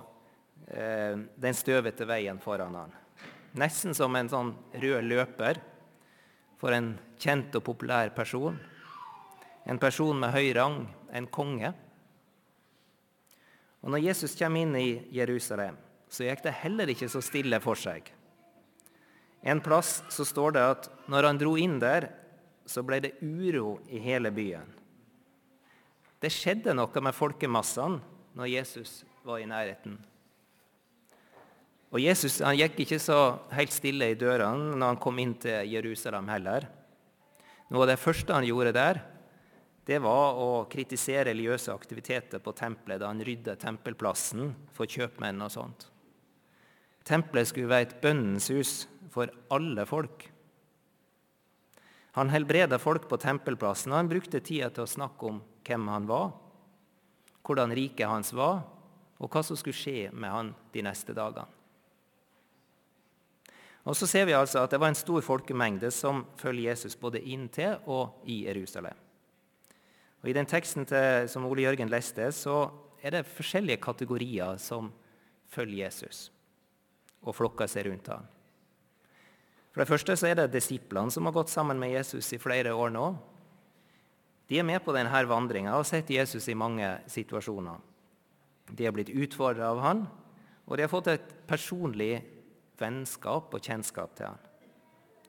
eh, 0.70 1.14
den 1.14 1.54
støvete 1.54 2.06
veien 2.06 2.38
foran 2.42 2.74
han. 2.78 2.94
Nesten 3.58 3.94
som 3.94 4.14
en 4.18 4.30
sånn 4.30 4.52
rød 4.74 5.06
løper 5.06 5.62
for 6.60 6.74
en 6.74 6.94
kjent 7.18 7.54
og 7.58 7.64
populær 7.66 8.10
person. 8.14 8.58
En 9.66 9.80
person 9.82 10.18
med 10.18 10.30
høy 10.34 10.52
rang, 10.54 10.84
en 11.10 11.26
konge. 11.26 11.72
Og 13.82 13.90
Når 13.90 14.04
Jesus 14.04 14.36
kommer 14.38 14.62
inn 14.62 14.76
i 14.78 15.02
Jerusalem, 15.14 15.76
så 16.08 16.26
gikk 16.26 16.44
det 16.46 16.54
heller 16.62 16.90
ikke 16.90 17.10
så 17.10 17.22
stille 17.22 17.58
for 17.62 17.78
seg. 17.78 18.08
En 19.46 19.60
plass 19.62 20.00
så 20.10 20.24
står 20.26 20.56
det 20.56 20.64
at 20.72 20.88
når 21.10 21.28
han 21.28 21.38
dro 21.38 21.54
inn 21.58 21.78
der, 21.82 22.08
så 22.66 22.82
ble 22.82 22.98
det 23.02 23.14
uro 23.22 23.78
i 23.86 24.00
hele 24.02 24.32
byen. 24.34 24.66
Det 26.18 26.32
skjedde 26.34 26.74
noe 26.74 27.02
med 27.04 27.14
folkemassene 27.14 28.00
når 28.36 28.50
Jesus 28.50 29.02
var 29.26 29.42
i 29.42 29.46
nærheten. 29.46 29.98
Og 31.94 32.02
Jesus 32.02 32.40
han 32.42 32.56
gikk 32.58 32.80
ikke 32.82 32.98
så 33.00 33.38
helt 33.54 33.74
stille 33.74 34.10
i 34.10 34.18
dørene 34.18 34.74
når 34.74 34.94
han 34.94 35.02
kom 35.02 35.20
inn 35.22 35.36
til 35.40 35.68
Jerusalem 35.70 36.26
heller. 36.32 36.66
Noe 37.70 37.84
av 37.84 37.92
det 37.92 38.00
første 38.02 38.34
han 38.34 38.46
gjorde 38.46 38.74
der, 38.74 39.00
det 39.86 40.00
var 40.02 40.38
å 40.42 40.64
kritisere 40.70 41.28
religiøse 41.28 41.70
aktiviteter 41.70 42.42
på 42.42 42.54
tempelet 42.58 42.98
da 42.98 43.10
han 43.12 43.22
rydda 43.22 43.54
tempelplassen 43.62 44.50
for 44.74 44.90
kjøpmenn 44.90 45.44
og 45.46 45.52
sånt. 45.54 45.86
Tempelet 47.06 47.46
skulle 47.46 47.70
være 47.70 47.86
et 47.86 48.00
bønnens 48.02 48.50
hus 48.50 48.72
for 49.14 49.30
alle 49.54 49.84
folk. 49.86 50.26
Han 52.18 52.32
helbreda 52.32 52.80
folk 52.82 53.06
på 53.06 53.18
tempelplassen, 53.22 53.92
og 53.92 54.00
han 54.00 54.10
brukte 54.10 54.42
tida 54.42 54.72
til 54.74 54.86
å 54.86 54.90
snakke 54.90 55.30
om 55.30 55.38
hvem 55.68 55.86
han 55.92 56.10
var, 56.10 56.32
hvordan 57.46 57.74
riket 57.76 58.10
hans 58.10 58.32
var, 58.34 58.64
og 59.22 59.30
hva 59.30 59.44
som 59.46 59.58
skulle 59.58 59.78
skje 59.78 60.08
med 60.10 60.32
han 60.32 60.54
de 60.74 60.82
neste 60.82 61.14
dagene. 61.14 61.46
Og 63.86 63.94
Så 63.94 64.08
ser 64.10 64.26
vi 64.26 64.34
altså 64.34 64.64
at 64.64 64.72
det 64.74 64.80
var 64.82 64.90
en 64.90 64.98
stor 64.98 65.22
folkemengde 65.22 65.92
som 65.94 66.24
følger 66.40 66.72
Jesus 66.72 66.98
både 66.98 67.22
inn 67.22 67.46
til 67.54 67.78
og 67.86 68.24
i 68.26 68.42
Jerusalem. 68.48 69.05
Og 70.26 70.32
I 70.32 70.34
den 70.34 70.48
teksten 70.50 70.82
til, 70.90 71.28
som 71.30 71.44
Ole 71.46 71.62
Jørgen 71.62 71.86
leste, 71.86 72.24
så 72.34 72.64
er 72.98 73.14
det 73.14 73.28
forskjellige 73.30 73.78
kategorier 73.78 74.56
som 74.58 74.88
følger 75.46 75.84
Jesus 75.84 76.32
og 77.22 77.36
flokker 77.38 77.70
seg 77.70 77.86
rundt 77.86 78.10
ham. 78.10 78.24
For 79.70 79.84
det 79.84 79.86
første 79.86 80.16
så 80.18 80.26
er 80.26 80.34
det 80.40 80.48
disiplene 80.56 81.14
som 81.14 81.28
har 81.30 81.34
gått 81.36 81.52
sammen 81.52 81.78
med 81.78 81.92
Jesus 81.94 82.32
i 82.34 82.40
flere 82.42 82.72
år 82.74 82.90
nå. 82.90 83.04
De 84.50 84.58
er 84.58 84.66
med 84.66 84.82
på 84.82 84.96
denne 84.96 85.22
vandringa 85.30 85.76
og 85.76 85.84
har 85.84 85.90
sett 85.92 86.10
Jesus 86.10 86.50
i 86.50 86.58
mange 86.58 86.90
situasjoner. 87.06 87.78
De 88.66 88.82
har 88.82 88.96
blitt 88.98 89.14
utfordra 89.14 89.70
av 89.70 89.84
han, 89.84 90.02
og 90.66 90.74
de 90.74 90.88
har 90.88 90.90
fått 90.90 91.12
et 91.14 91.30
personlig 91.46 92.16
vennskap 92.82 93.54
og 93.54 93.62
kjennskap 93.62 94.18
til 94.18 94.32
han. 94.32 94.42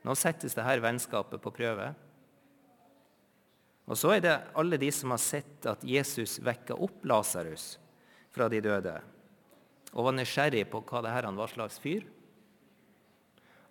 Nå 0.09 0.17
settes 0.17 0.57
dette 0.57 0.81
vennskapet 0.81 1.37
på 1.43 1.53
prøve. 1.53 1.91
Og 3.87 3.95
så 3.95 4.17
er 4.17 4.23
det 4.23 4.35
alle 4.57 4.79
de 4.79 4.89
som 4.91 5.13
har 5.13 5.21
sett 5.23 5.67
at 5.69 5.83
Jesus 5.87 6.37
vekka 6.43 6.75
opp 6.75 7.05
Lasarus 7.07 7.77
fra 8.35 8.49
de 8.51 8.59
døde, 8.61 8.97
og 9.95 10.09
var 10.09 10.17
nysgjerrig 10.17 10.65
på 10.69 10.83
hva 10.83 11.01
det 11.05 11.13
her 11.15 11.29
var 11.37 11.53
slags 11.53 11.79
fyr. 11.79 12.03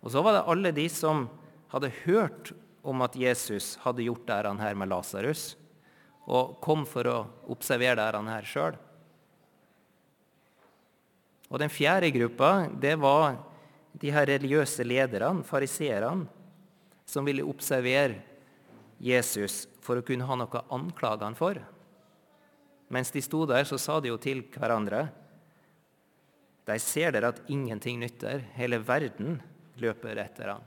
Og 0.01 0.11
så 0.13 0.23
var 0.25 0.37
det 0.37 0.47
alle 0.49 0.73
de 0.73 0.87
som 0.89 1.27
hadde 1.69 1.93
hørt 2.05 2.51
om 2.87 3.03
at 3.05 3.15
Jesus 3.19 3.75
hadde 3.83 4.05
gjort 4.07 4.25
det 4.27 4.57
her 4.63 4.75
med 4.79 4.89
Lasarus, 4.89 5.55
og 6.27 6.57
kom 6.63 6.83
for 6.89 7.07
å 7.07 7.17
observere 7.53 8.09
det 8.09 8.33
her 8.33 8.47
sjøl. 8.47 8.77
Og 11.47 11.61
Den 11.61 11.71
fjerde 11.71 12.11
gruppa 12.11 12.67
det 12.73 12.97
var 12.99 13.37
de 13.97 14.11
her 14.11 14.27
religiøse 14.27 14.83
lederne, 14.83 15.45
fariseerne, 15.47 16.27
som 17.07 17.23
ville 17.23 17.45
observere 17.47 18.19
Jesus 18.99 19.63
for 19.87 19.99
å 19.99 20.05
kunne 20.05 20.27
ha 20.27 20.35
noe 20.35 20.59
å 20.59 20.67
anklage 20.75 21.23
han 21.23 21.37
for. 21.37 21.61
Mens 22.91 23.11
de 23.15 23.23
sto 23.23 23.45
der, 23.47 23.63
så 23.67 23.79
sa 23.79 23.99
de 24.03 24.11
jo 24.11 24.19
til 24.21 24.45
hverandre 24.53 25.07
De 26.67 26.75
ser 26.83 27.13
dere 27.15 27.31
at 27.31 27.45
ingenting 27.47 28.01
nytter. 28.01 28.43
Hele 28.57 28.81
verden 28.83 29.37
løper 29.79 30.19
etter 30.19 30.51
ham. 30.51 30.65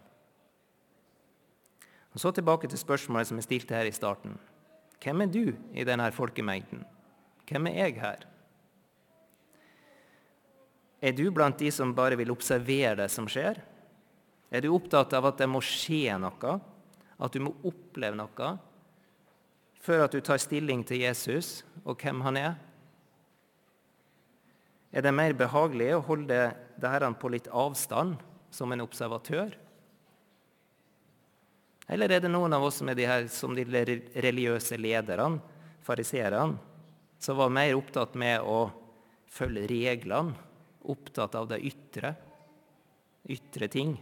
Og 2.14 2.22
Så 2.22 2.32
tilbake 2.32 2.68
til 2.68 2.80
spørsmålet 2.80 3.28
som 3.28 3.36
jeg 3.36 3.46
stilte 3.46 3.76
her 3.76 3.86
i 3.86 3.92
starten. 3.94 4.38
Hvem 5.00 5.26
er 5.26 5.30
du 5.32 5.44
i 5.76 5.84
denne 5.84 6.08
folkemengden? 6.12 6.82
Hvem 7.48 7.68
er 7.68 7.76
jeg 7.84 8.00
her? 8.00 8.24
Er 11.00 11.12
du 11.16 11.30
blant 11.32 11.60
de 11.60 11.70
som 11.72 11.94
bare 11.96 12.16
vil 12.20 12.32
observere 12.32 12.96
det 13.02 13.10
som 13.12 13.28
skjer? 13.28 13.60
Er 14.50 14.64
du 14.64 14.72
opptatt 14.74 15.12
av 15.16 15.30
at 15.30 15.38
det 15.40 15.48
må 15.48 15.62
skje 15.64 16.16
noe, 16.20 16.56
at 17.20 17.36
du 17.36 17.44
må 17.44 17.54
oppleve 17.68 18.18
noe, 18.18 18.50
før 19.80 20.04
at 20.04 20.14
du 20.14 20.20
tar 20.24 20.40
stilling 20.40 20.84
til 20.86 21.02
Jesus 21.04 21.60
og 21.84 22.00
hvem 22.00 22.20
han 22.26 22.38
er? 22.40 22.58
Er 24.90 25.06
det 25.06 25.14
mer 25.14 25.36
behagelig 25.38 25.92
å 25.94 26.04
holde 26.08 26.38
dette 26.80 27.10
på 27.20 27.30
litt 27.30 27.48
avstand 27.54 28.18
som 28.50 28.72
en 28.74 28.82
observatør? 28.82 29.54
Eller 31.90 32.14
er 32.14 32.22
det 32.22 32.30
noen 32.30 32.54
av 32.54 32.64
oss 32.66 32.80
som 32.80 32.90
er 32.90 32.98
de 32.98 33.06
her, 33.06 33.26
som 33.30 33.54
de 33.54 33.64
religiøse 33.66 34.78
lederne, 34.78 35.40
fariseerne, 35.86 36.58
som 37.20 37.38
var 37.38 37.52
mer 37.52 37.74
opptatt 37.78 38.14
med 38.18 38.46
å 38.46 38.70
følge 39.30 39.66
reglene, 39.70 40.36
opptatt 40.90 41.34
av 41.38 41.50
det 41.50 41.60
ytre, 41.66 42.14
ytre 43.30 43.68
ting? 43.70 43.96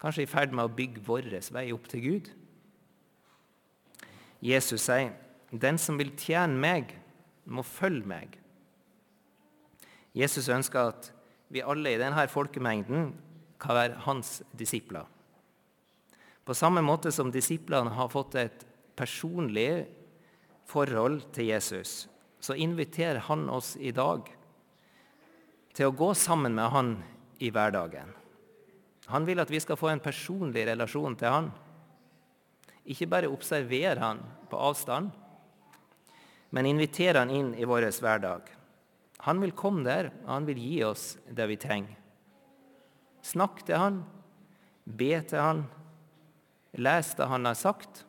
Kanskje 0.00 0.24
i 0.24 0.30
ferd 0.30 0.54
med 0.54 0.68
å 0.68 0.72
bygge 0.72 1.04
vår 1.04 1.28
vei 1.52 1.68
opp 1.74 1.88
til 1.90 2.04
Gud? 2.04 2.32
Jesus 4.40 4.82
sier, 4.82 5.12
'Den 5.50 5.78
som 5.78 5.98
vil 5.98 6.16
tjene 6.16 6.54
meg, 6.54 6.94
må 7.44 7.62
følge 7.62 8.06
meg.' 8.06 8.38
Jesus 10.14 10.48
ønsker 10.48 10.88
at 10.88 11.12
vi 11.48 11.60
alle 11.60 11.94
i 11.94 11.98
denne 11.98 12.28
folkemengden 12.28 13.14
kan 13.60 13.74
være 13.74 14.02
hans 14.04 14.42
disipler. 14.58 15.06
På 16.44 16.54
samme 16.54 16.80
måte 16.80 17.12
som 17.12 17.32
disiplene 17.32 17.90
har 17.90 18.08
fått 18.08 18.34
et 18.34 18.66
personlig 18.96 19.86
forhold 20.68 21.32
til 21.32 21.50
Jesus, 21.52 22.08
så 22.40 22.54
inviterer 22.54 23.20
han 23.28 23.48
oss 23.50 23.76
i 23.76 23.90
dag 23.90 24.28
til 25.74 25.90
å 25.90 25.94
gå 25.94 26.14
sammen 26.14 26.54
med 26.54 26.70
han 26.72 26.94
i 27.40 27.50
hverdagen. 27.50 28.14
Han 29.08 29.26
vil 29.28 29.40
at 29.40 29.50
vi 29.50 29.60
skal 29.60 29.78
få 29.78 29.92
en 29.92 30.02
personlig 30.04 30.66
relasjon 30.68 31.16
til 31.16 31.32
han. 31.32 31.50
Ikke 32.88 33.08
bare 33.10 33.28
observerer 33.28 34.00
han 34.00 34.22
på 34.48 34.56
avstand, 34.56 35.10
men 36.50 36.66
inviterer 36.66 37.20
han 37.20 37.32
inn 37.32 37.50
i 37.54 37.66
vår 37.68 37.90
hverdag. 38.00 38.48
Han 39.28 39.42
vil 39.42 39.52
komme 39.52 39.84
der, 39.84 40.12
og 40.24 40.30
han 40.32 40.46
vil 40.48 40.60
gi 40.62 40.78
oss 40.86 41.08
det 41.28 41.48
vi 41.50 41.58
trenger. 41.60 41.96
Snakk 43.28 43.60
til 43.66 43.76
han, 43.76 43.98
be 44.88 45.10
til 45.28 45.42
han, 45.42 45.64
les 46.80 47.10
det 47.18 47.28
han 47.28 47.48
har 47.48 47.58
sagt, 47.58 48.04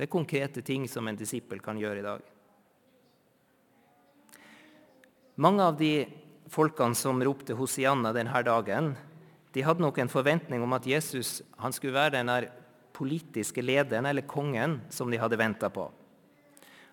Det 0.00 0.06
er 0.06 0.16
konkrete 0.16 0.62
ting 0.64 0.86
som 0.88 1.04
en 1.08 1.16
disippel 1.16 1.58
kan 1.60 1.76
gjøre 1.76 2.00
i 2.00 2.04
dag. 2.06 2.22
Mange 5.36 5.60
av 5.60 5.76
de 5.76 6.06
folkene 6.48 6.96
som 6.96 7.20
ropte 7.20 7.52
Hosianna 7.52 8.14
denne 8.16 8.40
dagen, 8.46 8.94
de 9.52 9.64
hadde 9.66 9.84
nok 9.84 10.00
en 10.00 10.08
forventning 10.08 10.64
om 10.64 10.72
at 10.72 10.88
Jesus 10.88 11.42
skulle 11.44 11.98
være 11.98 12.16
den 12.16 12.32
politiske 13.00 13.64
lederen 13.64 14.06
eller 14.06 14.28
kongen 14.28 14.80
som 14.92 15.10
de 15.10 15.18
hadde 15.20 15.40
venta 15.40 15.70
på. 15.72 15.88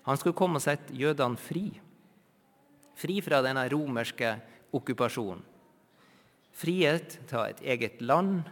Han 0.08 0.18
skulle 0.18 0.38
komme 0.40 0.62
og 0.62 0.64
sette 0.64 0.96
jødene 0.96 1.40
fri. 1.40 1.66
Fri 2.96 3.20
fra 3.22 3.42
denne 3.44 3.66
romerske 3.70 4.38
okkupasjonen. 4.72 5.44
Frihet 6.58 7.20
til 7.30 7.44
et 7.44 7.60
eget 7.76 8.00
land, 8.02 8.48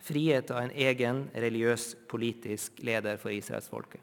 frihet 0.00 0.48
av 0.54 0.62
en 0.62 0.72
egen 0.72 1.26
religiøs, 1.34 1.90
politisk 2.08 2.78
leder 2.86 3.18
for 3.20 3.34
israelsfolket. 3.34 4.00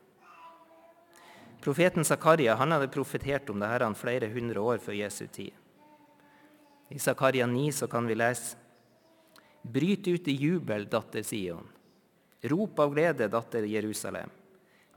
Profeten 1.63 2.03
Zakaria 2.03 2.57
hadde 2.59 2.91
profetert 2.91 3.49
om 3.49 3.63
dette 3.63 3.93
flere 3.95 4.27
hundre 4.35 4.59
år 4.59 4.83
før 4.83 4.99
Jesu 4.99 5.25
tid. 5.31 5.55
I 6.91 6.99
Zakaria 6.99 7.47
9 7.47 7.87
kan 7.89 8.05
vi 8.05 8.19
lese 8.19 8.59
Bryt 9.63 10.07
ut 10.07 10.27
i 10.27 10.35
jubel, 10.35 10.83
datter 10.91 11.23
Sion. 11.23 11.63
Rop 12.43 12.79
av 12.79 12.91
glede, 12.93 13.29
datter 13.31 13.63
Jerusalem. 13.63 14.29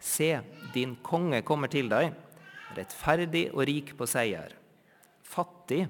Se, 0.02 0.40
din 0.74 0.96
konge 1.02 1.42
kommer 1.46 1.70
til 1.70 1.88
deg, 1.90 2.10
rettferdig 2.74 3.46
og 3.52 3.62
rik 3.68 3.94
på 3.98 4.08
seier. 4.10 4.56
Fattig, 5.22 5.86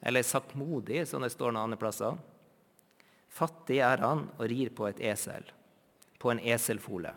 eller 0.00 0.24
saktmodig, 0.24 1.04
som 1.08 1.22
det 1.24 1.32
står 1.34 1.52
noen 1.52 1.68
andre 1.68 1.80
plasser. 1.80 2.16
Fattig 3.28 3.82
er 3.84 4.00
han 4.02 4.26
og 4.38 4.44
rir 4.50 4.72
på 4.74 4.88
et 4.88 5.00
esel, 5.04 5.44
på 6.18 6.32
en 6.32 6.40
eselfole. 6.40 7.12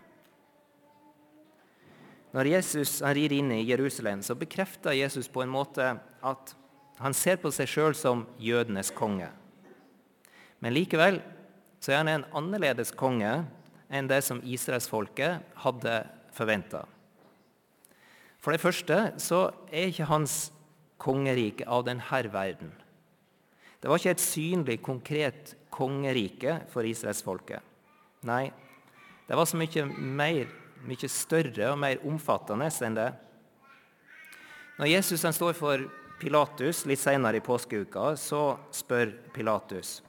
Når 2.31 2.47
Jesus 2.47 2.99
rir 3.03 3.33
inn 3.35 3.51
i 3.51 3.63
Jerusalem, 3.67 4.21
så 4.23 4.35
bekrefter 4.39 4.95
Jesus 4.95 5.27
på 5.27 5.43
en 5.43 5.51
måte 5.51 5.87
at 6.23 6.53
han 7.01 7.15
ser 7.17 7.39
på 7.41 7.51
seg 7.51 7.67
sjøl 7.67 7.95
som 7.97 8.23
jødenes 8.39 8.91
konge. 8.95 9.27
Men 10.61 10.75
likevel 10.75 11.19
så 11.81 11.91
er 11.91 12.03
han 12.03 12.11
en 12.11 12.27
annerledes 12.37 12.93
konge 12.93 13.31
enn 13.91 14.09
det 14.09 14.21
som 14.23 14.41
israelsfolket 14.45 15.55
hadde 15.63 15.95
forventa. 16.35 16.85
For 18.41 18.53
det 18.53 18.61
første 18.61 18.97
så 19.21 19.47
er 19.69 19.89
ikke 19.89 20.09
hans 20.09 20.51
kongerike 21.01 21.65
av 21.65 21.85
denne 21.87 22.21
verden. 22.33 22.71
Det 23.81 23.89
var 23.89 23.97
ikke 23.97 24.13
et 24.13 24.21
synlig, 24.21 24.77
konkret 24.85 25.55
kongerike 25.73 26.59
for 26.69 26.85
israelsfolket. 26.85 27.61
Nei, 28.29 28.51
det 29.25 29.37
var 29.37 29.49
så 29.49 29.57
mye 29.57 29.85
mer, 29.89 30.45
mye 30.85 31.09
større 31.09 31.71
og 31.73 31.79
mer 31.81 32.05
omfattende 32.05 32.69
enn 32.85 32.97
det. 32.97 33.09
Når 34.77 34.93
Jesus 34.93 35.25
står 35.25 35.57
for 35.57 35.87
Pilatus 36.21 36.85
litt 36.85 37.01
senere 37.01 37.41
i 37.41 37.45
påskeuka, 37.45 38.13
så 38.17 38.59
spør 38.73 39.15
Pilatus 39.33 39.99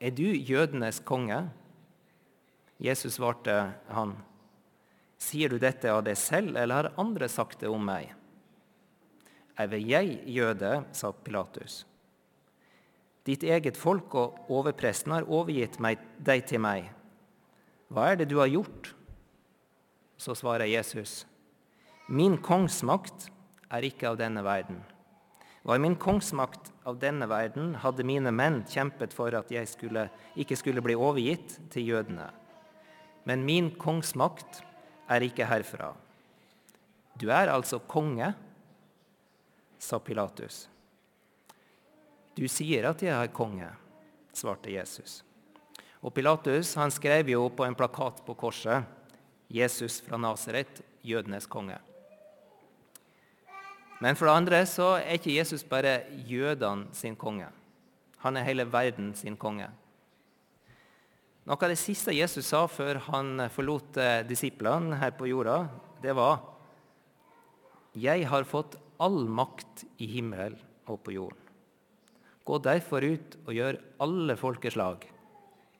er 0.00 0.14
du 0.14 0.26
jødenes 0.26 1.00
konge? 1.04 1.42
Jesus 2.78 3.18
svarte 3.18 3.54
han, 3.90 4.14
sier 5.18 5.50
du 5.50 5.58
dette 5.58 5.90
av 5.90 6.04
deg 6.06 6.18
selv, 6.18 6.54
eller 6.56 6.88
har 6.88 7.00
andre 7.00 7.28
sagt 7.30 7.64
det 7.64 7.70
om 7.70 7.82
meg? 7.82 8.12
Er 9.58 9.70
vel 9.70 9.82
jeg 9.90 10.20
jøde, 10.30 10.84
sa 10.94 11.10
Pilatus. 11.10 11.82
Ditt 13.26 13.42
eget 13.42 13.76
folk 13.76 14.14
og 14.16 14.52
overpresten 14.54 15.12
har 15.12 15.26
overgitt 15.26 15.80
meg, 15.82 15.98
deg 16.22 16.46
til 16.48 16.62
meg. 16.62 16.86
Hva 17.90 18.12
er 18.12 18.20
det 18.20 18.28
du 18.30 18.38
har 18.38 18.48
gjort? 18.48 18.92
Så 20.18 20.36
svarer 20.38 20.70
Jesus, 20.70 21.26
min 22.08 22.38
kongsmakt 22.40 23.28
er 23.68 23.84
ikke 23.84 24.08
av 24.12 24.16
denne 24.20 24.42
verden. 24.46 24.78
Var 25.66 25.82
min 25.82 25.98
kongsmakt 26.00 26.70
av 26.88 26.96
denne 27.00 27.28
verden, 27.28 27.74
hadde 27.82 28.06
mine 28.06 28.32
menn 28.32 28.62
kjempet 28.68 29.12
for 29.12 29.34
at 29.36 29.50
jeg 29.52 29.68
skulle, 29.68 30.06
ikke 30.40 30.56
skulle 30.56 30.82
bli 30.84 30.96
overgitt 30.96 31.58
til 31.72 31.90
jødene. 31.92 32.30
Men 33.28 33.44
min 33.44 33.70
kongsmakt 33.76 34.62
er 35.10 35.26
ikke 35.26 35.48
herfra. 35.48 35.92
Du 37.18 37.28
er 37.34 37.52
altså 37.52 37.80
konge, 37.84 38.30
sa 39.78 39.98
Pilatus. 40.00 40.66
Du 42.38 42.46
sier 42.48 42.86
at 42.88 43.02
jeg 43.02 43.12
er 43.12 43.34
konge, 43.34 43.68
svarte 44.32 44.72
Jesus. 44.72 45.20
Og 45.98 46.14
Pilatus 46.14 46.72
han 46.78 46.94
skrev 46.94 47.34
jo 47.34 47.48
på 47.50 47.66
en 47.66 47.76
plakat 47.76 48.22
på 48.24 48.38
korset 48.38 48.86
'Jesus 49.48 50.00
fra 50.04 50.16
Nasaret, 50.20 50.82
jødenes 51.02 51.48
konge'. 51.48 51.87
Men 53.98 54.14
for 54.14 54.28
det 54.28 54.36
andre 54.38 54.62
så 54.70 54.92
er 55.00 55.16
ikke 55.16 55.34
Jesus 55.34 55.64
bare 55.66 56.04
jødene 56.26 56.94
sin 56.94 57.16
konge. 57.18 57.48
Han 58.22 58.36
er 58.36 58.46
hele 58.46 58.66
verden 58.70 59.12
sin 59.18 59.36
konge. 59.38 59.66
Noe 61.48 61.56
av 61.56 61.72
det 61.72 61.80
siste 61.80 62.12
Jesus 62.12 62.50
sa 62.50 62.66
før 62.68 63.00
han 63.08 63.46
forlot 63.50 63.96
eh, 63.98 64.20
disiplene 64.28 64.98
her 65.00 65.14
på 65.16 65.30
jorda, 65.30 65.62
det 66.02 66.12
var 66.14 66.42
Jeg 67.96 68.26
har 68.28 68.44
fått 68.44 68.76
all 69.00 69.24
makt 69.26 69.86
i 69.98 70.10
himmel 70.12 70.58
og 70.86 71.00
på 71.06 71.14
jorden. 71.16 71.40
Gå 72.44 72.58
derfor 72.64 73.04
ut 73.04 73.38
og 73.46 73.54
gjør 73.56 73.80
alle 74.04 74.36
folkeslag 74.36 75.02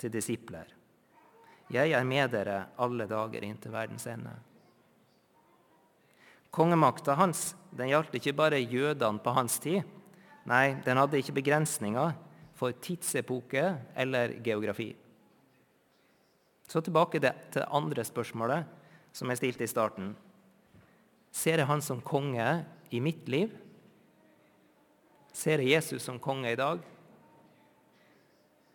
til 0.00 0.12
disipler. 0.12 0.66
Jeg 1.72 1.92
er 1.92 2.04
med 2.08 2.32
dere 2.32 2.58
alle 2.80 3.06
dager 3.08 3.44
inntil 3.44 3.74
verdens 3.74 4.06
ende. 4.08 4.32
Kongemakta 6.58 7.14
hans 7.14 7.52
den 7.70 7.92
gjaldt 7.92 8.16
ikke 8.18 8.34
bare 8.34 8.58
jødene 8.58 9.22
på 9.22 9.34
hans 9.36 9.58
tid. 9.62 9.84
Nei, 10.48 10.78
den 10.82 10.98
hadde 10.98 11.20
ikke 11.20 11.36
begrensninger 11.36 12.16
for 12.58 12.74
tidsepoke 12.82 13.62
eller 13.94 14.34
geografi. 14.42 14.88
Så 16.68 16.82
tilbake 16.82 17.20
til 17.20 17.30
det 17.54 17.68
andre 17.70 18.04
spørsmålet 18.04 18.66
som 19.14 19.30
jeg 19.30 19.40
stilte 19.40 19.64
i 19.64 19.70
starten. 19.70 20.10
Ser 21.32 21.60
jeg 21.62 21.68
han 21.68 21.84
som 21.84 22.02
konge 22.02 22.46
i 22.90 23.00
mitt 23.00 23.28
liv? 23.28 23.52
Ser 25.32 25.62
jeg 25.62 25.78
Jesus 25.78 26.02
som 26.02 26.18
konge 26.18 26.50
i 26.52 26.58
dag? 26.58 26.82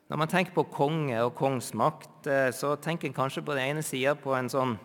Når 0.08 0.19
man 0.19 0.30
tenker 0.30 0.54
på 0.56 0.67
konge 0.72 1.19
og 1.26 1.36
kongsmakt, 1.36 2.28
eh, 2.28 2.52
så 2.54 2.76
tenker 2.76 3.08
en 3.08 3.17
kanskje 3.17 3.43
på 3.43 3.56
den 3.56 3.74
ene 3.74 3.84
sida 3.84 4.13
på 4.15 4.36
en 4.38 4.50
sånn 4.52 4.78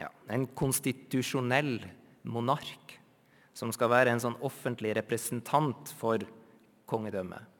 ja, 0.00 0.10
en 0.28 0.46
konstitusjonell 0.56 1.78
monark 2.22 2.98
som 3.54 3.70
skal 3.74 3.92
være 3.92 4.14
en 4.14 4.22
sånn 4.22 4.38
offentlig 4.42 4.94
representant 4.98 5.92
for 5.98 6.24
kongedømmet. 6.90 7.50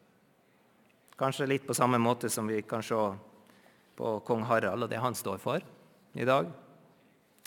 Kanskje 1.19 1.47
litt 1.47 1.67
på 1.67 1.77
samme 1.77 2.01
måte 2.03 2.31
som 2.33 2.49
vi 2.51 2.59
kan 2.67 2.83
se 2.83 2.99
på 3.95 4.17
kong 4.27 4.43
Harald 4.49 4.87
og 4.87 4.91
det 4.91 4.99
han 4.99 5.15
står 5.15 5.39
for 5.39 5.63
i 6.19 6.27
dag. 6.27 6.49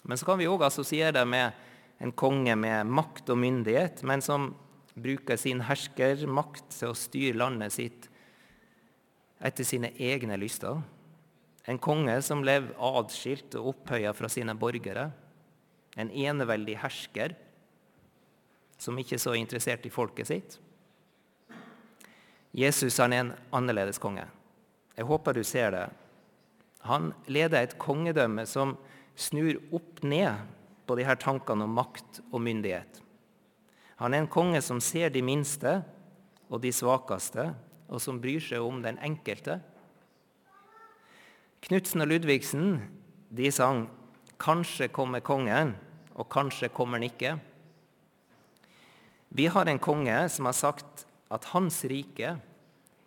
Men 0.08 0.20
så 0.20 0.30
kan 0.30 0.40
vi 0.40 0.48
òg 0.48 0.64
assosiere 0.64 1.12
det 1.18 1.26
med 1.28 1.52
en 2.00 2.14
konge 2.16 2.56
med 2.56 2.88
makt 2.88 3.34
og 3.34 3.40
myndighet, 3.42 4.04
men 4.08 4.22
som 4.24 4.54
bruker 4.98 5.38
sin 5.38 5.64
herskermakt 5.68 6.70
til 6.78 6.94
å 6.94 6.98
styre 6.98 7.38
landet 7.42 7.76
sitt 7.76 8.08
etter 9.44 9.68
sine 9.68 9.92
egne 10.02 10.38
lyster. 10.40 10.80
En 11.68 11.80
konge 11.84 12.16
som 12.24 12.46
lever 12.48 12.72
adskilt 12.80 13.56
og 13.60 13.74
opphøya 13.74 14.14
fra 14.16 14.30
sine 14.32 14.56
borgere. 14.56 15.10
En 16.00 16.12
eneveldig 16.12 16.78
hersker 16.80 17.36
som 18.80 18.98
ikke 19.02 19.18
er 19.18 19.24
så 19.24 19.34
interessert 19.36 19.86
i 19.90 19.92
folket 19.92 20.30
sitt. 20.30 20.58
Jesus 22.58 22.98
han 23.02 23.14
er 23.14 23.24
en 23.26 23.34
annerledes 23.58 24.00
konge. 24.02 24.26
Jeg 24.98 25.06
håper 25.10 25.36
du 25.36 25.44
ser 25.46 25.74
det. 25.76 25.88
Han 26.88 27.12
leder 27.28 27.66
et 27.66 27.78
kongedømme 27.82 28.46
som 28.50 28.78
snur 29.18 29.60
opp 29.76 30.02
ned 30.06 30.46
på 30.88 30.96
de 30.96 31.06
her 31.06 31.20
tankene 31.20 31.68
om 31.68 31.76
makt 31.78 32.22
og 32.32 32.42
myndighet. 32.46 33.02
Han 33.98 34.14
er 34.14 34.24
en 34.24 34.32
konge 34.32 34.62
som 34.64 34.80
ser 34.82 35.12
de 35.12 35.24
minste 35.26 35.82
og 36.48 36.62
de 36.64 36.72
svakeste, 36.72 37.50
og 37.88 38.02
som 38.04 38.22
bryr 38.22 38.44
seg 38.44 38.64
om 38.64 38.80
den 38.84 39.00
enkelte 39.04 39.58
Knutsen 41.68 42.00
og 42.00 42.08
Ludvigsen 42.08 42.78
de 43.36 43.50
sang 43.52 43.90
'Kanskje 44.40 44.88
kommer 44.88 45.20
kongen', 45.20 45.76
og 46.16 46.30
'kanskje 46.30 46.70
kommer 46.70 46.98
han 46.98 47.10
ikke'. 47.10 47.40
Vi 49.30 49.46
har 49.46 49.66
en 49.66 49.80
konge 49.80 50.30
som 50.30 50.46
har 50.46 50.54
sagt 50.54 51.06
at 51.30 51.44
hans 51.46 51.84
rike, 51.84 52.40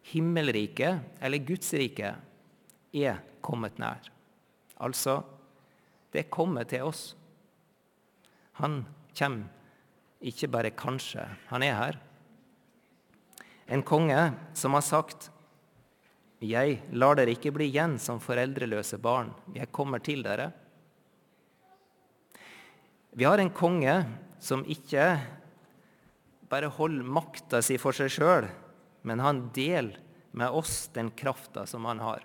himmelriket 0.03 1.01
eller 1.23 1.39
Guds 1.39 1.73
rike, 1.73 2.17
er 2.93 3.17
kommet 3.41 3.79
nær. 3.79 4.11
Altså, 4.81 5.23
det 6.13 6.31
kommer 6.31 6.63
til 6.65 6.83
oss. 6.83 7.17
Han 8.53 8.87
kommer 9.19 9.45
ikke 10.21 10.49
bare 10.49 10.71
kanskje, 10.71 11.29
han 11.47 11.63
er 11.63 11.75
her. 11.75 11.97
En 13.69 13.83
konge 13.83 14.35
som 14.55 14.73
har 14.73 14.81
sagt 14.81 15.31
jeg 16.41 16.79
lar 16.97 17.19
dere 17.19 17.35
ikke 17.35 17.53
bli 17.53 17.67
igjen 17.69 17.99
som 18.01 18.21
foreldreløse 18.23 18.97
barn. 19.03 19.35
Jeg 19.53 19.69
kommer 19.77 20.01
til 20.01 20.23
dere. 20.25 20.49
Vi 23.13 23.27
har 23.29 23.43
en 23.43 23.53
konge 23.53 23.97
som 24.41 24.65
ikke 24.65 25.05
bare 26.51 26.71
holder 26.73 27.05
makta 27.05 27.61
si 27.63 27.77
for 27.79 27.93
seg 27.95 28.09
sjøl, 28.15 28.49
men 29.05 29.21
han 29.21 29.49
deler 29.55 29.99
med 30.33 30.49
oss 30.49 30.89
den 30.95 31.11
krafta 31.13 31.67
som 31.69 31.85
han 31.85 32.01
har. 32.01 32.25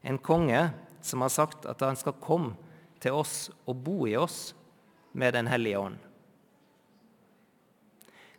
En 0.00 0.18
konge 0.18 0.70
som 1.04 1.22
har 1.26 1.32
sagt 1.34 1.66
at 1.68 1.82
han 1.84 1.98
skal 1.98 2.16
komme 2.22 2.56
til 3.02 3.18
oss 3.18 3.50
og 3.66 3.82
bo 3.84 4.06
i 4.08 4.16
oss 4.18 4.54
med 5.12 5.34
Den 5.34 5.46
hellige 5.50 5.78
ånd. 5.78 5.98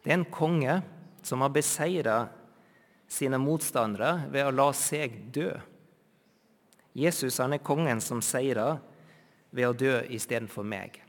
Det 0.03 0.11
er 0.11 0.19
en 0.19 0.31
konge 0.31 0.79
som 1.21 1.41
har 1.43 1.51
beseira 1.51 2.17
sine 3.09 3.39
motstandere 3.41 4.29
ved 4.29 4.47
å 4.47 4.53
la 4.53 4.69
seg 4.77 5.17
dø. 5.33 5.51
Jesus 6.93 7.39
han 7.41 7.55
er 7.55 7.65
kongen 7.65 8.01
som 8.03 8.21
seirer 8.25 8.79
ved 9.49 9.69
å 9.69 9.77
dø 9.77 9.95
istedenfor 10.13 10.65
meg. 10.65 10.99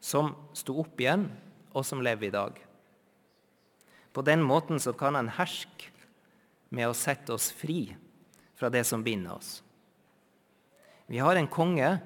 Som 0.00 0.32
sto 0.56 0.78
opp 0.82 1.00
igjen, 1.00 1.28
og 1.74 1.84
som 1.86 2.02
lever 2.04 2.28
i 2.28 2.34
dag. 2.34 2.58
På 4.14 4.22
den 4.22 4.44
måten 4.46 4.78
så 4.80 4.92
kan 4.94 5.16
han 5.18 5.32
herske 5.34 5.90
med 6.74 6.88
å 6.88 6.96
sette 6.96 7.34
oss 7.34 7.50
fri 7.52 7.88
fra 8.54 8.70
det 8.70 8.84
som 8.86 9.02
binder 9.02 9.34
oss. 9.34 9.58
Vi 11.10 11.18
har 11.18 11.36
en 11.36 11.50
konge 11.50 11.96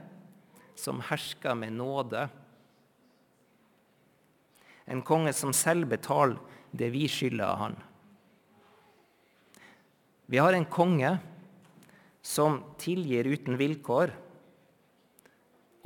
som 0.78 1.02
hersker 1.04 1.54
med 1.54 1.76
nåde. 1.76 2.28
En 4.88 5.02
konge 5.04 5.34
som 5.36 5.52
selv 5.52 5.90
betaler 5.92 6.38
det 6.72 6.90
vi 6.94 7.04
skylder 7.10 7.44
av 7.44 7.60
han. 7.62 7.76
Vi 10.28 10.36
har 10.36 10.52
en 10.52 10.66
konge 10.68 11.14
som 12.20 12.60
tilgir 12.76 13.24
uten 13.24 13.56
vilkår. 13.56 14.10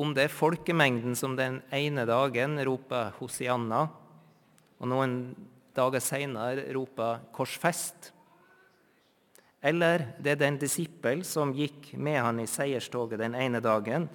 Om 0.02 0.14
det 0.16 0.24
er 0.26 0.34
folkemengden 0.34 1.14
som 1.14 1.36
den 1.38 1.60
ene 1.70 2.02
dagen 2.08 2.58
roper 2.66 3.12
'Hosianna', 3.18 3.84
og 4.80 4.88
noen 4.88 5.36
dager 5.76 6.00
seinere 6.02 6.74
roper 6.74 7.20
'korsfest', 7.30 8.10
eller 9.62 10.08
det 10.18 10.32
er 10.32 10.40
den 10.42 10.58
disippel 10.58 11.22
som 11.24 11.54
gikk 11.54 11.92
med 11.94 12.18
han 12.18 12.40
i 12.40 12.50
seierstoget 12.50 13.22
den 13.22 13.36
ene 13.38 13.60
dagen, 13.62 14.08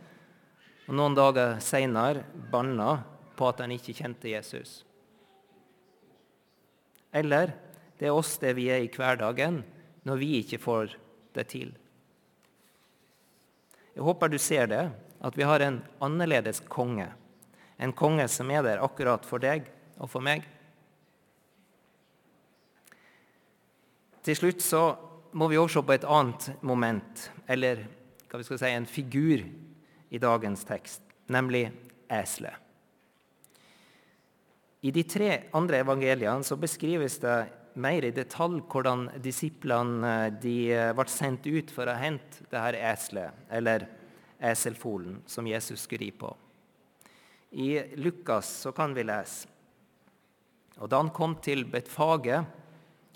og 0.90 0.96
noen 0.96 1.16
dager 1.16 1.56
seinere 1.64 2.26
banna 2.52 3.04
på 3.38 3.48
at 3.48 3.64
han 3.64 3.72
ikke 3.72 3.96
kjente 3.96 4.28
Jesus. 4.28 4.84
Eller 7.14 7.54
det 7.98 8.10
er 8.10 8.14
oss 8.18 8.36
det 8.38 8.58
vi 8.60 8.68
er 8.68 8.84
i 8.84 8.92
hverdagen, 8.92 9.64
når 10.08 10.22
vi 10.22 10.32
ikke 10.42 10.60
får 10.62 10.96
det 11.36 11.48
til. 11.52 11.74
Jeg 13.98 14.06
håper 14.06 14.32
du 14.32 14.38
ser 14.40 14.70
det, 14.72 14.84
at 15.26 15.38
vi 15.38 15.46
har 15.48 15.64
en 15.66 15.82
annerledes 16.06 16.62
konge. 16.70 17.10
En 17.82 17.94
konge 17.94 18.28
som 18.30 18.52
er 18.54 18.64
der 18.66 18.84
akkurat 18.86 19.26
for 19.26 19.42
deg 19.42 19.68
og 19.98 20.10
for 20.12 20.24
meg. 20.24 20.46
Til 24.26 24.38
slutt 24.38 24.64
så 24.64 24.84
må 25.38 25.48
vi 25.50 25.58
også 25.60 25.82
se 25.82 25.88
på 25.88 25.96
et 25.96 26.08
annet 26.08 26.48
moment, 26.66 27.28
eller 27.50 27.84
hva 28.28 28.40
vi 28.40 28.48
skal 28.48 28.60
si, 28.62 28.72
en 28.72 28.88
figur 28.90 29.44
i 30.10 30.20
dagens 30.22 30.66
tekst, 30.68 31.02
nemlig 31.32 31.68
eselet. 32.12 32.56
I 34.86 34.92
de 34.94 35.04
tre 35.10 35.32
andre 35.58 35.82
evangeliene 35.82 36.46
så 36.46 36.56
beskrives 36.60 37.18
det 37.24 37.38
mer 37.78 38.06
i 38.06 38.12
detalj 38.12 38.64
hvordan 38.72 39.08
disiplene 39.24 40.10
eh, 40.28 40.34
de 40.42 40.58
eh, 40.74 40.94
ble 40.98 41.06
sendt 41.12 41.48
ut 41.48 41.72
for 41.74 41.90
å 41.90 41.98
hente 41.98 42.46
det 42.52 42.62
her 42.62 42.78
eselet, 42.94 43.46
eller 43.50 43.88
eselfolen, 44.38 45.22
som 45.26 45.48
Jesus 45.50 45.86
skulle 45.86 46.08
ri 46.08 46.12
på. 46.12 46.32
I 47.52 47.96
Lukas 47.96 48.50
så 48.66 48.74
kan 48.76 48.92
vi 48.94 49.06
lese 49.08 49.48
Og 50.78 50.90
da 50.92 51.00
han 51.00 51.14
kom 51.16 51.38
til 51.42 51.64
Betfage 51.66 52.42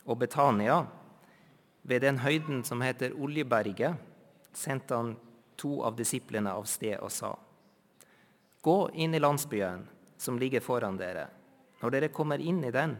og 0.06 0.18
Betania, 0.18 0.86
ved 1.84 2.02
den 2.02 2.18
høyden 2.24 2.64
som 2.64 2.82
heter 2.82 3.14
Oljeberget, 3.14 4.00
sendte 4.54 4.96
han 4.96 5.12
to 5.58 5.82
av 5.86 5.98
disiplene 5.98 6.54
av 6.54 6.66
sted 6.66 6.98
og 7.00 7.12
sa:" 7.12 7.36
Gå 8.62 8.90
inn 8.94 9.14
i 9.14 9.20
landsbyen 9.20 9.88
som 10.18 10.40
ligger 10.40 10.62
foran 10.62 10.98
dere. 10.98 11.28
Når 11.82 11.92
dere 11.92 12.14
kommer 12.14 12.40
inn 12.40 12.64
i 12.64 12.72
den, 12.72 12.98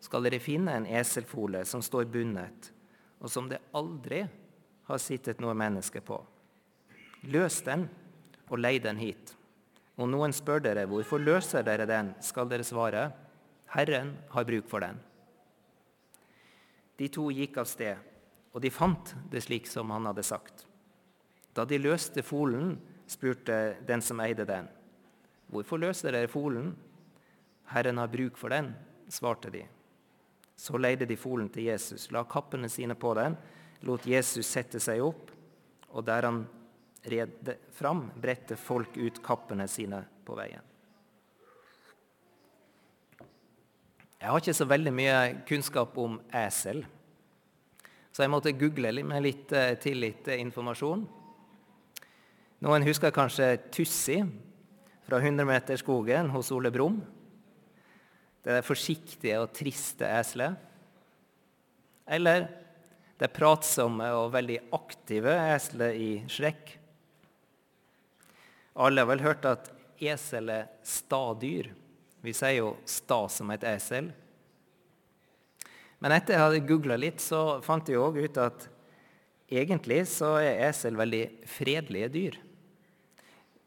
skal 0.00 0.24
dere 0.24 0.40
finne 0.42 0.74
en 0.76 0.88
eselfole 0.88 1.62
som 1.68 1.82
står 1.84 2.08
bundet, 2.12 2.70
og 3.20 3.30
som 3.30 3.48
det 3.50 3.60
aldri 3.76 4.24
har 4.88 5.02
sittet 5.02 5.40
noe 5.42 5.54
menneske 5.54 6.00
på. 6.02 6.18
Løs 7.28 7.60
den 7.66 7.84
og 8.48 8.58
lei 8.58 8.78
den 8.82 8.98
hit. 9.00 9.34
Om 10.00 10.08
noen 10.10 10.32
spør 10.32 10.62
dere 10.64 10.86
hvorfor 10.88 11.20
løser 11.20 11.64
dere 11.66 11.86
den, 11.88 12.14
skal 12.24 12.48
dere 12.48 12.64
svare 12.64 13.10
Herren 13.70 14.16
har 14.32 14.46
bruk 14.48 14.66
for 14.70 14.82
den. 14.82 14.96
De 16.98 17.08
to 17.12 17.28
gikk 17.32 17.60
av 17.60 17.68
sted, 17.68 18.00
og 18.50 18.64
de 18.64 18.72
fant 18.72 19.14
det 19.30 19.44
slik 19.44 19.68
som 19.70 19.92
han 19.94 20.08
hadde 20.08 20.24
sagt. 20.26 20.64
Da 21.54 21.66
de 21.68 21.78
løste 21.78 22.24
folen, 22.26 22.74
spurte 23.10 23.76
den 23.86 24.02
som 24.02 24.20
eide 24.22 24.46
den. 24.48 24.68
Hvorfor 25.50 25.80
løser 25.82 26.14
dere 26.14 26.30
folen? 26.30 26.72
Herren 27.70 27.98
har 27.98 28.10
bruk 28.10 28.38
for 28.38 28.52
den, 28.52 28.72
svarte 29.10 29.52
de. 29.54 29.64
Så 30.60 30.76
leide 30.76 31.08
de 31.08 31.16
folen 31.16 31.48
til 31.48 31.70
Jesus, 31.70 32.10
la 32.12 32.20
kappene 32.28 32.68
sine 32.68 32.92
på 33.00 33.14
den, 33.16 33.36
lot 33.88 34.04
Jesus 34.04 34.44
sette 34.44 34.80
seg 34.82 35.00
opp, 35.00 35.30
og 35.96 36.04
der 36.04 36.26
han 36.28 36.42
red 37.08 37.54
fram, 37.72 38.10
bredte 38.20 38.58
folk 38.60 38.98
ut 39.00 39.22
kappene 39.24 39.64
sine 39.72 40.02
på 40.26 40.36
veien. 40.36 40.66
Jeg 44.20 44.28
har 44.28 44.42
ikke 44.42 44.52
så 44.52 44.66
veldig 44.68 44.92
mye 44.92 45.20
kunnskap 45.48 45.96
om 45.96 46.18
esel, 46.42 46.82
så 48.12 48.26
jeg 48.26 48.32
måtte 48.34 48.52
google 48.52 49.00
med 49.06 49.24
litt 49.24 49.46
tillit 49.48 49.80
til 49.80 50.02
litt 50.02 50.28
eh, 50.28 50.42
informasjon. 50.42 51.06
Noen 52.60 52.84
husker 52.84 53.14
kanskje 53.16 53.54
Tussi 53.72 54.18
fra 55.06 55.22
100-meterskogen 55.22 56.28
hos 56.34 56.52
Ole 56.52 56.68
Brumm. 56.74 56.98
Det 58.40 58.62
forsiktige 58.64 59.40
og 59.42 59.52
triste 59.52 60.08
eselet. 60.08 60.56
Eller 62.10 62.46
det 63.20 63.28
pratsomme 63.36 64.06
og 64.16 64.32
veldig 64.32 64.56
aktive 64.72 65.34
eselet 65.52 65.98
i 66.00 66.10
Shrek. 66.30 66.72
Alle 68.80 69.02
har 69.02 69.10
vel 69.10 69.24
hørt 69.26 69.44
at 69.44 69.68
esel 70.00 70.48
er 70.54 70.70
stadyr. 70.86 71.68
Vi 72.24 72.32
sier 72.32 72.56
jo 72.62 72.76
'sta' 72.84 73.28
som 73.28 73.50
et 73.50 73.64
esel. 73.64 74.12
Men 76.00 76.12
etter 76.12 76.34
jeg 76.34 76.40
hadde 76.40 76.66
googla 76.68 76.96
litt, 76.96 77.20
så 77.20 77.60
fant 77.60 77.88
jeg 77.88 78.00
òg 78.00 78.24
ut 78.24 78.36
at 78.40 78.68
egentlig 79.50 80.06
så 80.08 80.38
er 80.40 80.68
esel 80.70 80.96
veldig 80.96 81.24
fredelige 81.44 82.08
dyr. 82.08 82.38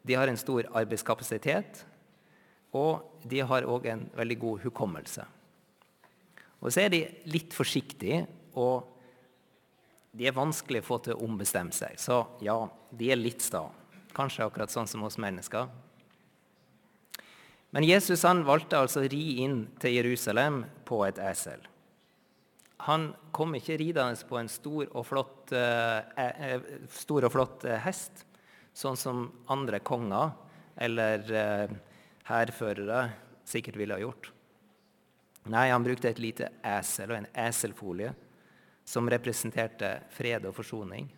De 0.04 0.14
har 0.18 0.28
en 0.28 0.38
stor 0.38 0.66
arbeidskapasitet. 0.74 1.86
Og 2.74 3.24
de 3.30 3.44
har 3.46 3.68
òg 3.70 3.86
en 3.92 4.08
veldig 4.18 4.38
god 4.42 4.66
hukommelse. 4.66 5.26
Og 6.64 6.72
så 6.72 6.86
er 6.86 6.94
de 6.94 7.04
litt 7.30 7.54
forsiktige, 7.54 8.24
og 8.56 8.90
de 10.14 10.28
er 10.30 10.36
vanskelig 10.36 10.84
å 10.84 10.88
få 10.88 11.00
til 11.04 11.16
å 11.16 11.26
ombestemme 11.26 11.74
seg. 11.76 11.98
Så 12.00 12.22
ja, 12.46 12.56
de 12.94 13.10
er 13.12 13.20
litt 13.20 13.44
sta. 13.44 13.66
Kanskje 14.14 14.46
akkurat 14.46 14.72
sånn 14.72 14.90
som 14.90 15.04
oss 15.06 15.20
mennesker. 15.22 15.68
Men 17.74 17.88
Jesus 17.88 18.22
han 18.28 18.44
valgte 18.46 18.78
altså 18.78 19.02
å 19.02 19.10
ri 19.10 19.42
inn 19.42 19.64
til 19.82 19.98
Jerusalem 19.98 20.62
på 20.86 21.00
et 21.08 21.18
esel. 21.18 21.64
Han 22.86 23.10
kom 23.34 23.56
ikke 23.58 23.80
ridende 23.80 24.28
på 24.30 24.38
en 24.38 24.52
stor 24.52 24.86
og 24.92 25.08
flott, 25.08 25.52
eh, 25.56 26.22
eh 26.46 26.68
stor 26.94 27.26
og 27.26 27.34
flott 27.34 27.66
eh, 27.66 27.80
hest, 27.82 28.26
sånn 28.74 29.00
som 29.00 29.26
andre 29.48 29.80
konger 29.80 30.36
eller 30.78 31.34
eh, 31.34 31.74
hærførere 32.28 33.08
sikkert 33.48 33.78
ville 33.80 33.96
ha 33.96 34.04
gjort. 34.04 34.30
Nei, 35.52 35.68
han 35.70 35.84
brukte 35.84 36.08
et 36.08 36.22
lite 36.24 36.48
esel 36.64 37.12
og 37.12 37.20
en 37.20 37.30
eselfolie 37.36 38.14
som 38.88 39.10
representerte 39.12 39.98
fred 40.16 40.48
og 40.48 40.56
forsoning. 40.56 41.10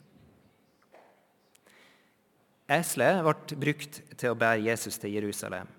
Eselet 2.66 3.22
ble 3.22 3.58
brukt 3.62 4.00
til 4.18 4.34
å 4.34 4.38
bære 4.38 4.66
Jesus 4.66 4.98
til 5.02 5.14
Jerusalem. 5.14 5.70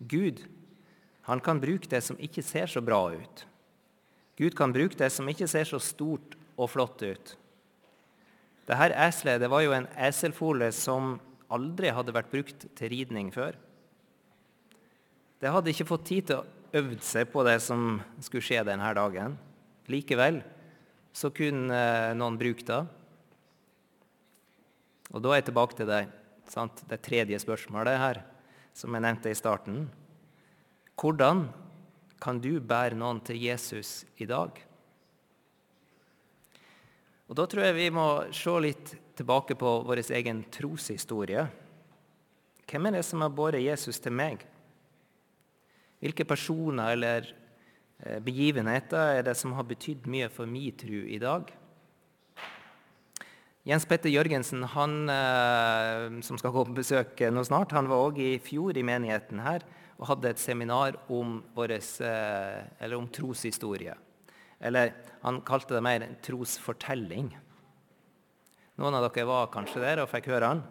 Gud 0.00 0.44
han 1.28 1.40
kan 1.44 1.60
bruke 1.62 1.88
det 1.88 2.02
som 2.04 2.18
ikke 2.20 2.44
ser 2.44 2.68
så 2.68 2.82
bra 2.84 3.00
ut. 3.12 3.44
Gud 4.40 4.56
kan 4.56 4.72
bruke 4.72 4.98
det 4.98 5.10
som 5.12 5.28
ikke 5.28 5.48
ser 5.48 5.68
så 5.68 5.80
stort 5.80 6.36
og 6.56 6.70
flott 6.72 7.00
ut. 7.04 7.34
Dette 8.68 9.00
eselet 9.06 9.40
det 9.42 9.50
var 9.50 9.64
jo 9.64 9.74
en 9.76 9.88
eselfolie 9.96 10.70
som 10.76 11.16
aldri 11.50 11.90
hadde 11.92 12.14
vært 12.14 12.32
brukt 12.32 12.68
til 12.78 12.92
ridning 12.92 13.32
før. 13.34 13.56
Det 15.40 15.48
hadde 15.48 15.72
ikke 15.72 15.88
fått 15.88 16.08
tid 16.10 16.26
til 16.28 16.42
å 16.42 16.76
øve 16.76 16.98
seg 17.00 17.30
på 17.32 17.42
det 17.46 17.56
som 17.64 17.94
skulle 18.20 18.44
skje 18.44 18.60
denne 18.68 18.90
dagen. 18.96 19.38
Likevel 19.88 20.42
så 21.16 21.30
kunne 21.32 21.74
eh, 21.74 22.16
noen 22.18 22.36
bruke 22.38 22.66
det. 22.66 22.80
Og 25.10 25.24
da 25.24 25.32
er 25.32 25.40
jeg 25.40 25.48
tilbake 25.48 25.78
til 25.78 25.88
det, 25.88 26.02
sant? 26.52 26.84
det 26.86 27.00
tredje 27.02 27.40
spørsmålet 27.40 27.98
her, 27.98 28.20
som 28.76 28.92
jeg 28.94 29.06
nevnte 29.06 29.32
i 29.32 29.38
starten. 29.38 29.88
Hvordan 31.00 31.46
kan 32.20 32.38
du 32.38 32.60
bære 32.60 33.00
noen 33.00 33.24
til 33.24 33.40
Jesus 33.40 34.04
i 34.20 34.28
dag? 34.28 34.52
Og 37.30 37.36
Da 37.38 37.46
tror 37.48 37.64
jeg 37.64 37.78
vi 37.78 37.90
må 37.94 38.06
se 38.34 38.60
litt 38.60 38.94
tilbake 39.16 39.56
på 39.56 39.74
vår 39.88 40.04
egen 40.20 40.44
troshistorie. 40.52 41.48
Hvem 42.68 42.86
er 42.86 42.98
det 42.98 43.04
som 43.08 43.22
har 43.24 43.32
båret 43.34 43.64
Jesus 43.64 44.02
til 44.02 44.12
meg? 44.12 44.44
Hvilke 46.00 46.24
personer 46.24 46.94
eller 46.94 47.26
eh, 48.00 48.20
begivenheter 48.24 49.18
er 49.18 49.26
det 49.28 49.36
som 49.36 49.52
har 49.56 49.68
betydd 49.68 50.08
mye 50.08 50.30
for 50.32 50.48
min 50.48 50.76
tro 50.80 51.02
i 51.04 51.20
dag? 51.20 51.50
Jens 53.68 53.84
Petter 53.84 54.08
Jørgensen, 54.08 54.64
han, 54.72 54.94
eh, 55.12 56.06
som 56.24 56.40
skal 56.40 56.54
gå 56.54 56.64
på 56.64 56.78
besøk 56.78 57.20
nå 57.28 57.44
snart, 57.44 57.76
han 57.76 57.90
var 57.90 58.08
òg 58.08 58.22
i 58.24 58.38
fjor 58.40 58.78
i 58.80 58.86
menigheten 58.86 59.44
her 59.44 59.66
og 60.00 60.08
hadde 60.08 60.30
et 60.32 60.40
seminar 60.40 60.96
om, 61.12 61.42
våres, 61.52 61.98
eh, 62.00 62.96
om 62.96 63.08
troshistorie. 63.12 63.92
Eller 64.60 64.94
han 65.20 65.42
kalte 65.44 65.76
det 65.76 65.84
mer 65.84 66.06
trosfortelling. 66.24 67.34
Noen 68.80 68.96
av 68.96 69.10
dere 69.10 69.28
var 69.28 69.52
kanskje 69.52 69.84
der 69.84 70.00
og 70.00 70.08
fikk 70.08 70.32
høre 70.32 70.54
han. 70.54 70.62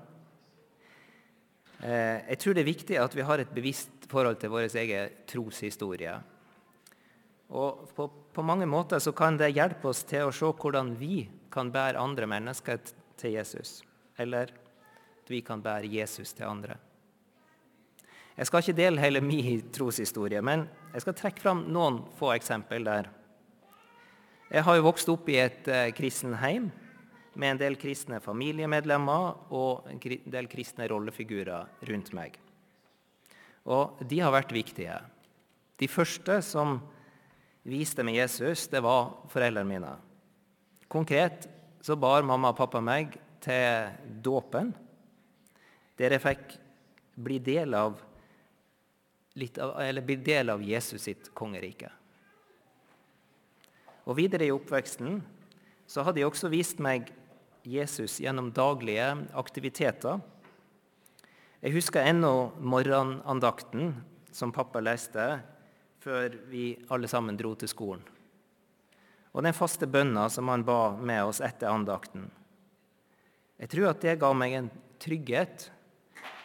Eh, 1.80 2.20
jeg 2.34 2.40
tror 2.42 2.56
det 2.56 2.64
er 2.64 2.72
viktig 2.74 3.00
at 3.00 3.16
vi 3.16 3.24
har 3.24 3.40
et 3.40 3.54
bevisst 3.56 4.08
forhold 4.12 4.40
til 4.42 4.52
vår 4.52 4.68
egen 4.82 5.16
troshistorie. 5.30 6.18
Og 7.50 7.86
på, 7.96 8.08
på 8.34 8.46
mange 8.46 8.68
måter 8.70 9.02
så 9.02 9.14
kan 9.16 9.38
det 9.40 9.54
hjelpe 9.56 9.90
oss 9.90 10.04
til 10.08 10.28
å 10.28 10.34
se 10.36 10.50
hvordan 10.50 10.94
vi 11.00 11.24
kan 11.54 11.72
bære 11.74 12.02
andre 12.02 12.28
mennesker 12.30 12.82
til 13.20 13.38
Jesus, 13.40 13.80
eller 14.20 14.52
at 14.52 15.32
vi 15.32 15.42
kan 15.46 15.64
bære 15.64 15.90
Jesus 15.90 16.36
til 16.38 16.50
andre. 16.50 16.78
Jeg 18.40 18.48
skal 18.48 18.64
ikke 18.64 18.78
dele 18.78 19.02
hele 19.04 19.22
min 19.24 19.64
troshistorie, 19.76 20.42
men 20.46 20.68
jeg 20.94 21.04
skal 21.04 21.18
trekke 21.18 21.44
fram 21.44 21.66
noen 21.74 22.04
få 22.20 22.32
eksempel 22.36 22.86
der. 22.88 23.10
Jeg 24.50 24.64
har 24.66 24.78
jo 24.78 24.86
vokst 24.86 25.10
opp 25.12 25.28
i 25.30 25.42
et 25.42 25.68
eh, 25.70 25.90
kristen 25.94 26.38
heim 26.42 26.70
med 27.40 27.54
en 27.54 27.62
del 27.62 27.78
kristne 27.80 28.20
familiemedlemmer 28.24 29.54
og 29.56 29.88
en 29.88 30.00
del 30.00 30.50
kristne 30.52 30.88
rollefigurer 30.92 31.86
rundt 31.88 32.12
meg. 32.18 32.36
Og 33.70 34.02
de 34.10 34.20
har 34.20 34.34
vært 34.34 34.52
viktige. 34.56 34.98
De 35.80 35.88
første 35.88 36.40
som 36.44 36.80
viste 37.70 38.04
meg 38.04 38.20
Jesus, 38.20 38.68
det 38.72 38.82
var 38.84 39.14
foreldrene 39.32 39.70
mine. 39.70 39.94
Konkret 40.92 41.48
så 41.86 41.96
bar 42.00 42.26
mamma 42.28 42.52
og 42.52 42.60
pappa 42.60 42.82
meg 42.84 43.16
til 43.44 44.20
dåpen, 44.26 44.74
der 46.00 46.16
jeg 46.16 46.24
fikk 46.24 46.58
bli 47.20 47.38
del 47.44 47.76
av, 47.76 47.96
av, 49.64 50.02
bli 50.04 50.18
del 50.24 50.52
av 50.52 50.64
Jesus 50.64 51.08
sitt 51.08 51.32
kongerike. 51.36 51.92
Og 54.10 54.18
Videre 54.18 54.48
i 54.48 54.54
oppveksten 54.54 55.20
så 55.90 56.04
hadde 56.04 56.20
de 56.20 56.28
også 56.28 56.50
vist 56.52 56.82
meg 56.82 57.12
Jesus 57.70 58.20
gjennom 58.24 58.52
daglige 58.56 59.12
aktiviteter. 59.38 60.20
Jeg 61.62 61.76
husker 61.76 62.08
ennå 62.08 62.52
morgenandakten 62.60 63.94
som 64.32 64.54
pappa 64.56 64.82
leste 64.82 65.32
før 66.00 66.40
vi 66.50 66.72
alle 66.90 67.10
sammen 67.12 67.38
dro 67.38 67.54
til 67.60 67.70
skolen 67.70 68.08
og 69.34 69.46
den 69.46 69.56
faste 69.56 69.88
bønna 69.90 70.26
som 70.32 70.50
han 70.50 70.66
ba 70.66 70.96
med 70.98 71.30
oss 71.30 71.42
etter 71.46 71.70
andakten. 71.72 72.26
Jeg 73.60 73.72
tror 73.74 73.92
at 73.92 74.02
det 74.04 74.20
ga 74.22 74.32
meg 74.34 74.56
en 74.56 74.70
trygghet 75.02 75.70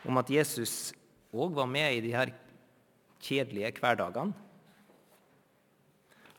om 0.04 0.18
at 0.20 0.30
Jesus 0.30 0.92
òg 1.34 1.54
var 1.56 1.70
med 1.70 1.96
i 1.96 2.02
de 2.04 2.12
her 2.14 2.32
kjedelige 3.24 3.72
hverdagene. 3.78 4.34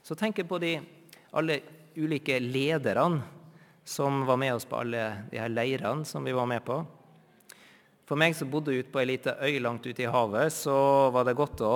Så 0.05 0.13
tenk 0.15 0.37
på 0.45 0.59
de 0.61 0.77
alle 1.35 1.59
ulike 1.97 2.37
lederne 2.39 3.23
som 3.85 4.25
var 4.25 4.37
med 4.41 4.55
oss 4.55 4.65
på 4.65 4.79
alle 4.81 5.01
de 5.29 5.37
her 5.37 5.51
leirene 5.53 6.05
som 6.09 6.25
vi 6.25 6.33
var 6.33 6.49
med 6.49 6.63
på. 6.65 6.79
For 8.05 8.17
meg 8.17 8.33
som 8.37 8.49
bodde 8.49 8.73
ute 8.73 8.89
på 8.93 9.01
ei 9.01 9.07
lita 9.11 9.35
øy 9.41 9.59
langt 9.61 9.85
ute 9.85 10.03
i 10.03 10.09
havet, 10.09 10.53
så 10.53 11.09
var 11.13 11.25
det 11.25 11.37
godt 11.37 11.61
å 11.65 11.75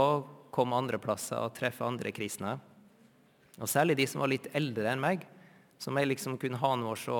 komme 0.54 0.78
andre 0.78 0.98
plasser 1.02 1.38
og 1.38 1.54
treffe 1.58 1.86
andre 1.86 2.12
kristne. 2.13 2.58
Og 3.62 3.69
særlig 3.69 4.00
de 4.00 4.08
som 4.10 4.24
var 4.24 4.32
litt 4.34 4.50
eldre 4.58 4.89
enn 4.91 5.02
meg, 5.02 5.26
som 5.82 5.98
jeg 5.98 6.10
liksom 6.10 6.38
kunne 6.41 6.60
ha 6.62 6.72
noe 6.78 6.95
å 6.95 7.00
se, 7.00 7.19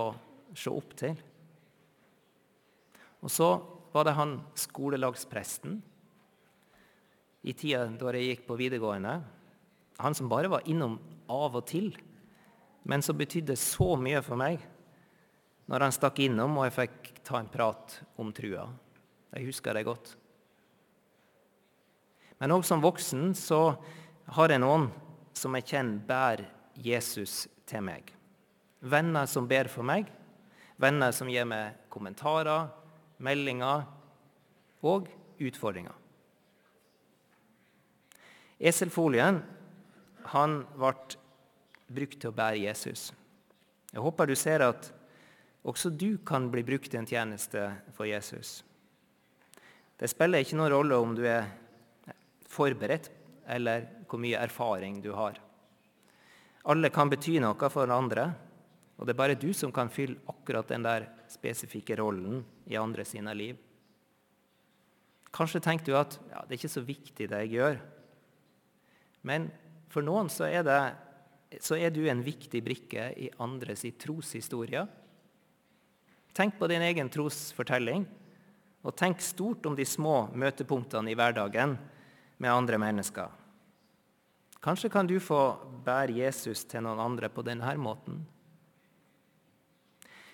se 0.66 0.74
opp 0.74 0.96
til. 0.98 1.16
Og 3.22 3.34
så 3.34 3.50
var 3.94 4.06
det 4.06 4.18
han 4.18 4.38
skolelagspresten 4.58 5.80
i 7.46 7.54
tida 7.54 7.86
da 7.98 8.14
jeg 8.18 8.34
gikk 8.34 8.46
på 8.50 8.58
videregående. 8.60 9.20
Han 10.00 10.18
som 10.18 10.30
bare 10.32 10.52
var 10.52 10.66
innom 10.70 10.98
av 11.30 11.58
og 11.58 11.66
til, 11.70 11.94
men 12.90 13.04
som 13.06 13.18
betydde 13.18 13.58
så 13.60 13.94
mye 14.00 14.22
for 14.26 14.40
meg 14.40 14.62
når 15.70 15.86
han 15.86 15.94
stakk 15.94 16.24
innom 16.26 16.58
og 16.58 16.66
jeg 16.66 16.76
fikk 16.80 17.12
ta 17.28 17.38
en 17.40 17.52
prat 17.52 18.00
om 18.20 18.32
trua. 18.34 18.66
Jeg 19.36 19.46
husker 19.46 19.78
det 19.78 19.86
godt. 19.86 20.16
Men 22.40 22.56
òg 22.56 22.66
som 22.66 22.82
voksen 22.82 23.36
så 23.38 23.76
har 24.34 24.50
jeg 24.50 24.64
noen 24.64 24.88
som 25.38 25.54
jeg 25.58 25.68
kjenner 25.70 26.02
bærer 26.10 26.48
Jesus 26.80 27.44
til 27.70 27.84
meg. 27.86 28.10
Venner 28.80 29.28
som 29.30 29.48
ber 29.48 29.70
for 29.70 29.86
meg, 29.86 30.08
venner 30.80 31.14
som 31.14 31.30
gir 31.30 31.46
meg 31.46 31.78
kommentarer, 31.92 32.70
meldinger 33.20 33.86
og 34.82 35.10
utfordringer. 35.38 35.94
Eselfolien 38.60 39.44
han 40.34 40.62
ble 40.74 40.96
brukt 41.90 42.18
til 42.22 42.32
å 42.32 42.36
bære 42.36 42.64
Jesus. 42.64 43.12
Jeg 43.92 44.02
håper 44.04 44.30
du 44.30 44.36
ser 44.38 44.64
at 44.66 44.90
også 45.68 45.92
du 45.92 46.18
kan 46.26 46.48
bli 46.52 46.64
brukt 46.64 46.94
i 46.94 47.00
en 47.00 47.08
tjeneste 47.08 47.66
for 47.96 48.08
Jesus. 48.08 48.64
Det 50.00 50.08
spiller 50.08 50.44
ikke 50.44 50.56
noen 50.56 50.72
rolle 50.72 51.00
om 51.00 51.16
du 51.18 51.26
er 51.28 51.50
forberedt 52.48 53.10
eller 53.50 53.88
hvor 54.08 54.22
mye 54.22 54.40
erfaring 54.40 55.02
du 55.04 55.12
har. 55.18 55.40
Alle 56.70 56.92
kan 56.94 57.10
bety 57.12 57.38
noe 57.42 57.70
for 57.72 57.92
andre, 57.92 58.30
og 59.00 59.08
det 59.08 59.14
er 59.14 59.20
bare 59.20 59.40
du 59.40 59.50
som 59.56 59.72
kan 59.76 59.92
fylle 59.92 60.20
akkurat 60.30 60.70
den 60.70 60.86
der 60.86 61.08
spesifikke 61.32 61.98
rollen 62.00 62.44
i 62.70 62.78
andre 62.80 63.06
sine 63.08 63.34
liv. 63.36 63.58
Kanskje 65.36 65.62
tenker 65.64 65.86
du 65.86 65.96
at 65.98 66.18
ja, 66.32 66.42
det 66.44 66.56
er 66.56 66.60
ikke 66.60 66.74
så 66.74 66.86
viktig 66.86 67.30
det 67.30 67.44
jeg 67.44 67.54
gjør. 67.60 67.80
Men 69.30 69.50
for 69.92 70.06
noen 70.06 70.30
så 70.32 70.48
er, 70.50 70.64
det, 70.66 71.60
så 71.64 71.78
er 71.78 71.94
du 71.94 72.02
en 72.08 72.24
viktig 72.26 72.62
brikke 72.66 73.10
i 73.20 73.30
andres 73.42 73.86
troshistorie. 74.02 74.86
Tenk 76.34 76.60
på 76.60 76.68
din 76.70 76.84
egen 76.86 77.10
trosfortelling, 77.12 78.06
og 78.86 78.96
tenk 78.96 79.20
stort 79.22 79.66
om 79.68 79.76
de 79.76 79.86
små 79.86 80.30
møtepunktene 80.32 81.12
i 81.12 81.18
hverdagen 81.18 81.76
med 82.40 82.54
andre 82.54 82.80
mennesker. 82.80 83.28
Kanskje 84.64 84.92
kan 84.92 85.08
du 85.08 85.18
få 85.24 85.42
bære 85.86 86.18
Jesus 86.20 86.66
til 86.68 86.84
noen 86.84 87.00
andre 87.00 87.30
på 87.32 87.44
denne 87.48 87.72
måten. 87.80 88.22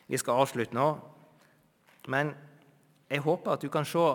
Vi 0.06 0.18
skal 0.22 0.42
avslutte 0.42 0.78
nå, 0.78 0.88
men 2.10 2.34
jeg 3.10 3.22
håper 3.26 3.56
at 3.56 3.66
du 3.66 3.70
kan 3.74 3.86
se 3.86 4.06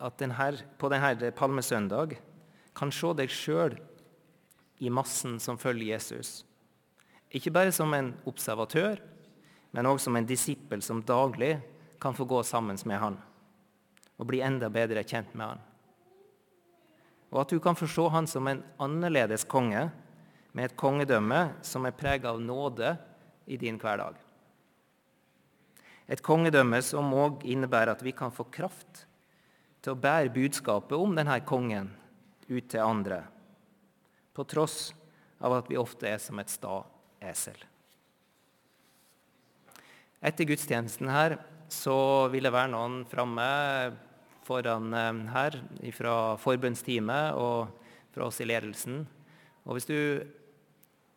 at 0.00 0.16
denne, 0.20 0.50
på 0.80 0.88
denne 0.92 1.32
palmesøndag 1.36 2.16
kan 2.76 2.92
se 2.92 3.12
deg 3.16 3.32
sjøl 3.32 3.76
i 4.80 4.92
massen 4.92 5.38
som 5.40 5.60
følger 5.60 5.94
Jesus. 5.94 6.42
Ikke 7.30 7.52
bare 7.52 7.72
som 7.72 7.92
en 7.94 8.14
observatør, 8.28 9.00
men 9.70 9.86
også 9.86 10.08
som 10.08 10.18
en 10.18 10.28
disippel 10.28 10.82
som 10.82 11.02
daglig 11.06 11.56
kan 12.00 12.16
få 12.16 12.24
gå 12.24 12.42
sammen 12.42 12.78
med 12.84 12.98
han 12.98 13.18
og 14.20 14.28
bli 14.28 14.42
enda 14.44 14.68
bedre 14.72 15.04
kjent 15.06 15.34
med 15.34 15.52
han 15.54 15.66
og 17.30 17.44
at 17.44 17.52
du 17.52 17.60
kan 17.62 17.78
forstå 17.78 18.08
han 18.10 18.26
som 18.26 18.48
en 18.50 18.62
annerledes 18.82 19.46
konge 19.46 19.86
med 20.52 20.66
et 20.66 20.76
kongedømme 20.78 21.42
som 21.62 21.86
er 21.86 21.94
prega 21.94 22.32
av 22.32 22.40
nåde 22.42 22.96
i 23.46 23.58
din 23.58 23.78
hverdag. 23.78 24.16
Et 26.10 26.22
kongedømme 26.26 26.80
som 26.82 27.12
òg 27.14 27.44
innebærer 27.46 27.94
at 27.94 28.02
vi 28.02 28.14
kan 28.16 28.34
få 28.34 28.48
kraft 28.50 29.04
til 29.80 29.94
å 29.94 30.00
bære 30.00 30.34
budskapet 30.34 30.96
om 30.98 31.14
denne 31.14 31.38
kongen 31.46 31.92
ut 32.50 32.66
til 32.66 32.82
andre, 32.82 33.22
på 34.34 34.42
tross 34.50 34.90
av 35.38 35.54
at 35.60 35.70
vi 35.70 35.78
ofte 35.78 36.10
er 36.10 36.18
som 36.18 36.42
et 36.42 36.50
sta 36.50 36.82
esel. 37.22 37.69
Etter 40.20 40.44
gudstjenesten 40.44 41.08
her 41.08 41.38
så 41.72 42.28
vil 42.28 42.44
det 42.44 42.52
være 42.52 42.68
noen 42.74 43.04
framme 43.08 43.44
foran 44.44 44.92
eh, 44.92 45.20
her 45.32 45.54
fra 45.96 46.16
forbundsteamet 46.42 47.38
og 47.40 47.70
fra 48.12 48.26
oss 48.26 48.40
i 48.42 48.48
ledelsen. 48.50 49.06
Og 49.64 49.78
hvis, 49.78 49.86
du, 49.88 49.96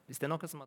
hvis 0.07 0.21
det 0.21 0.27
er 0.27 0.31
noe 0.31 0.47
som 0.47 0.61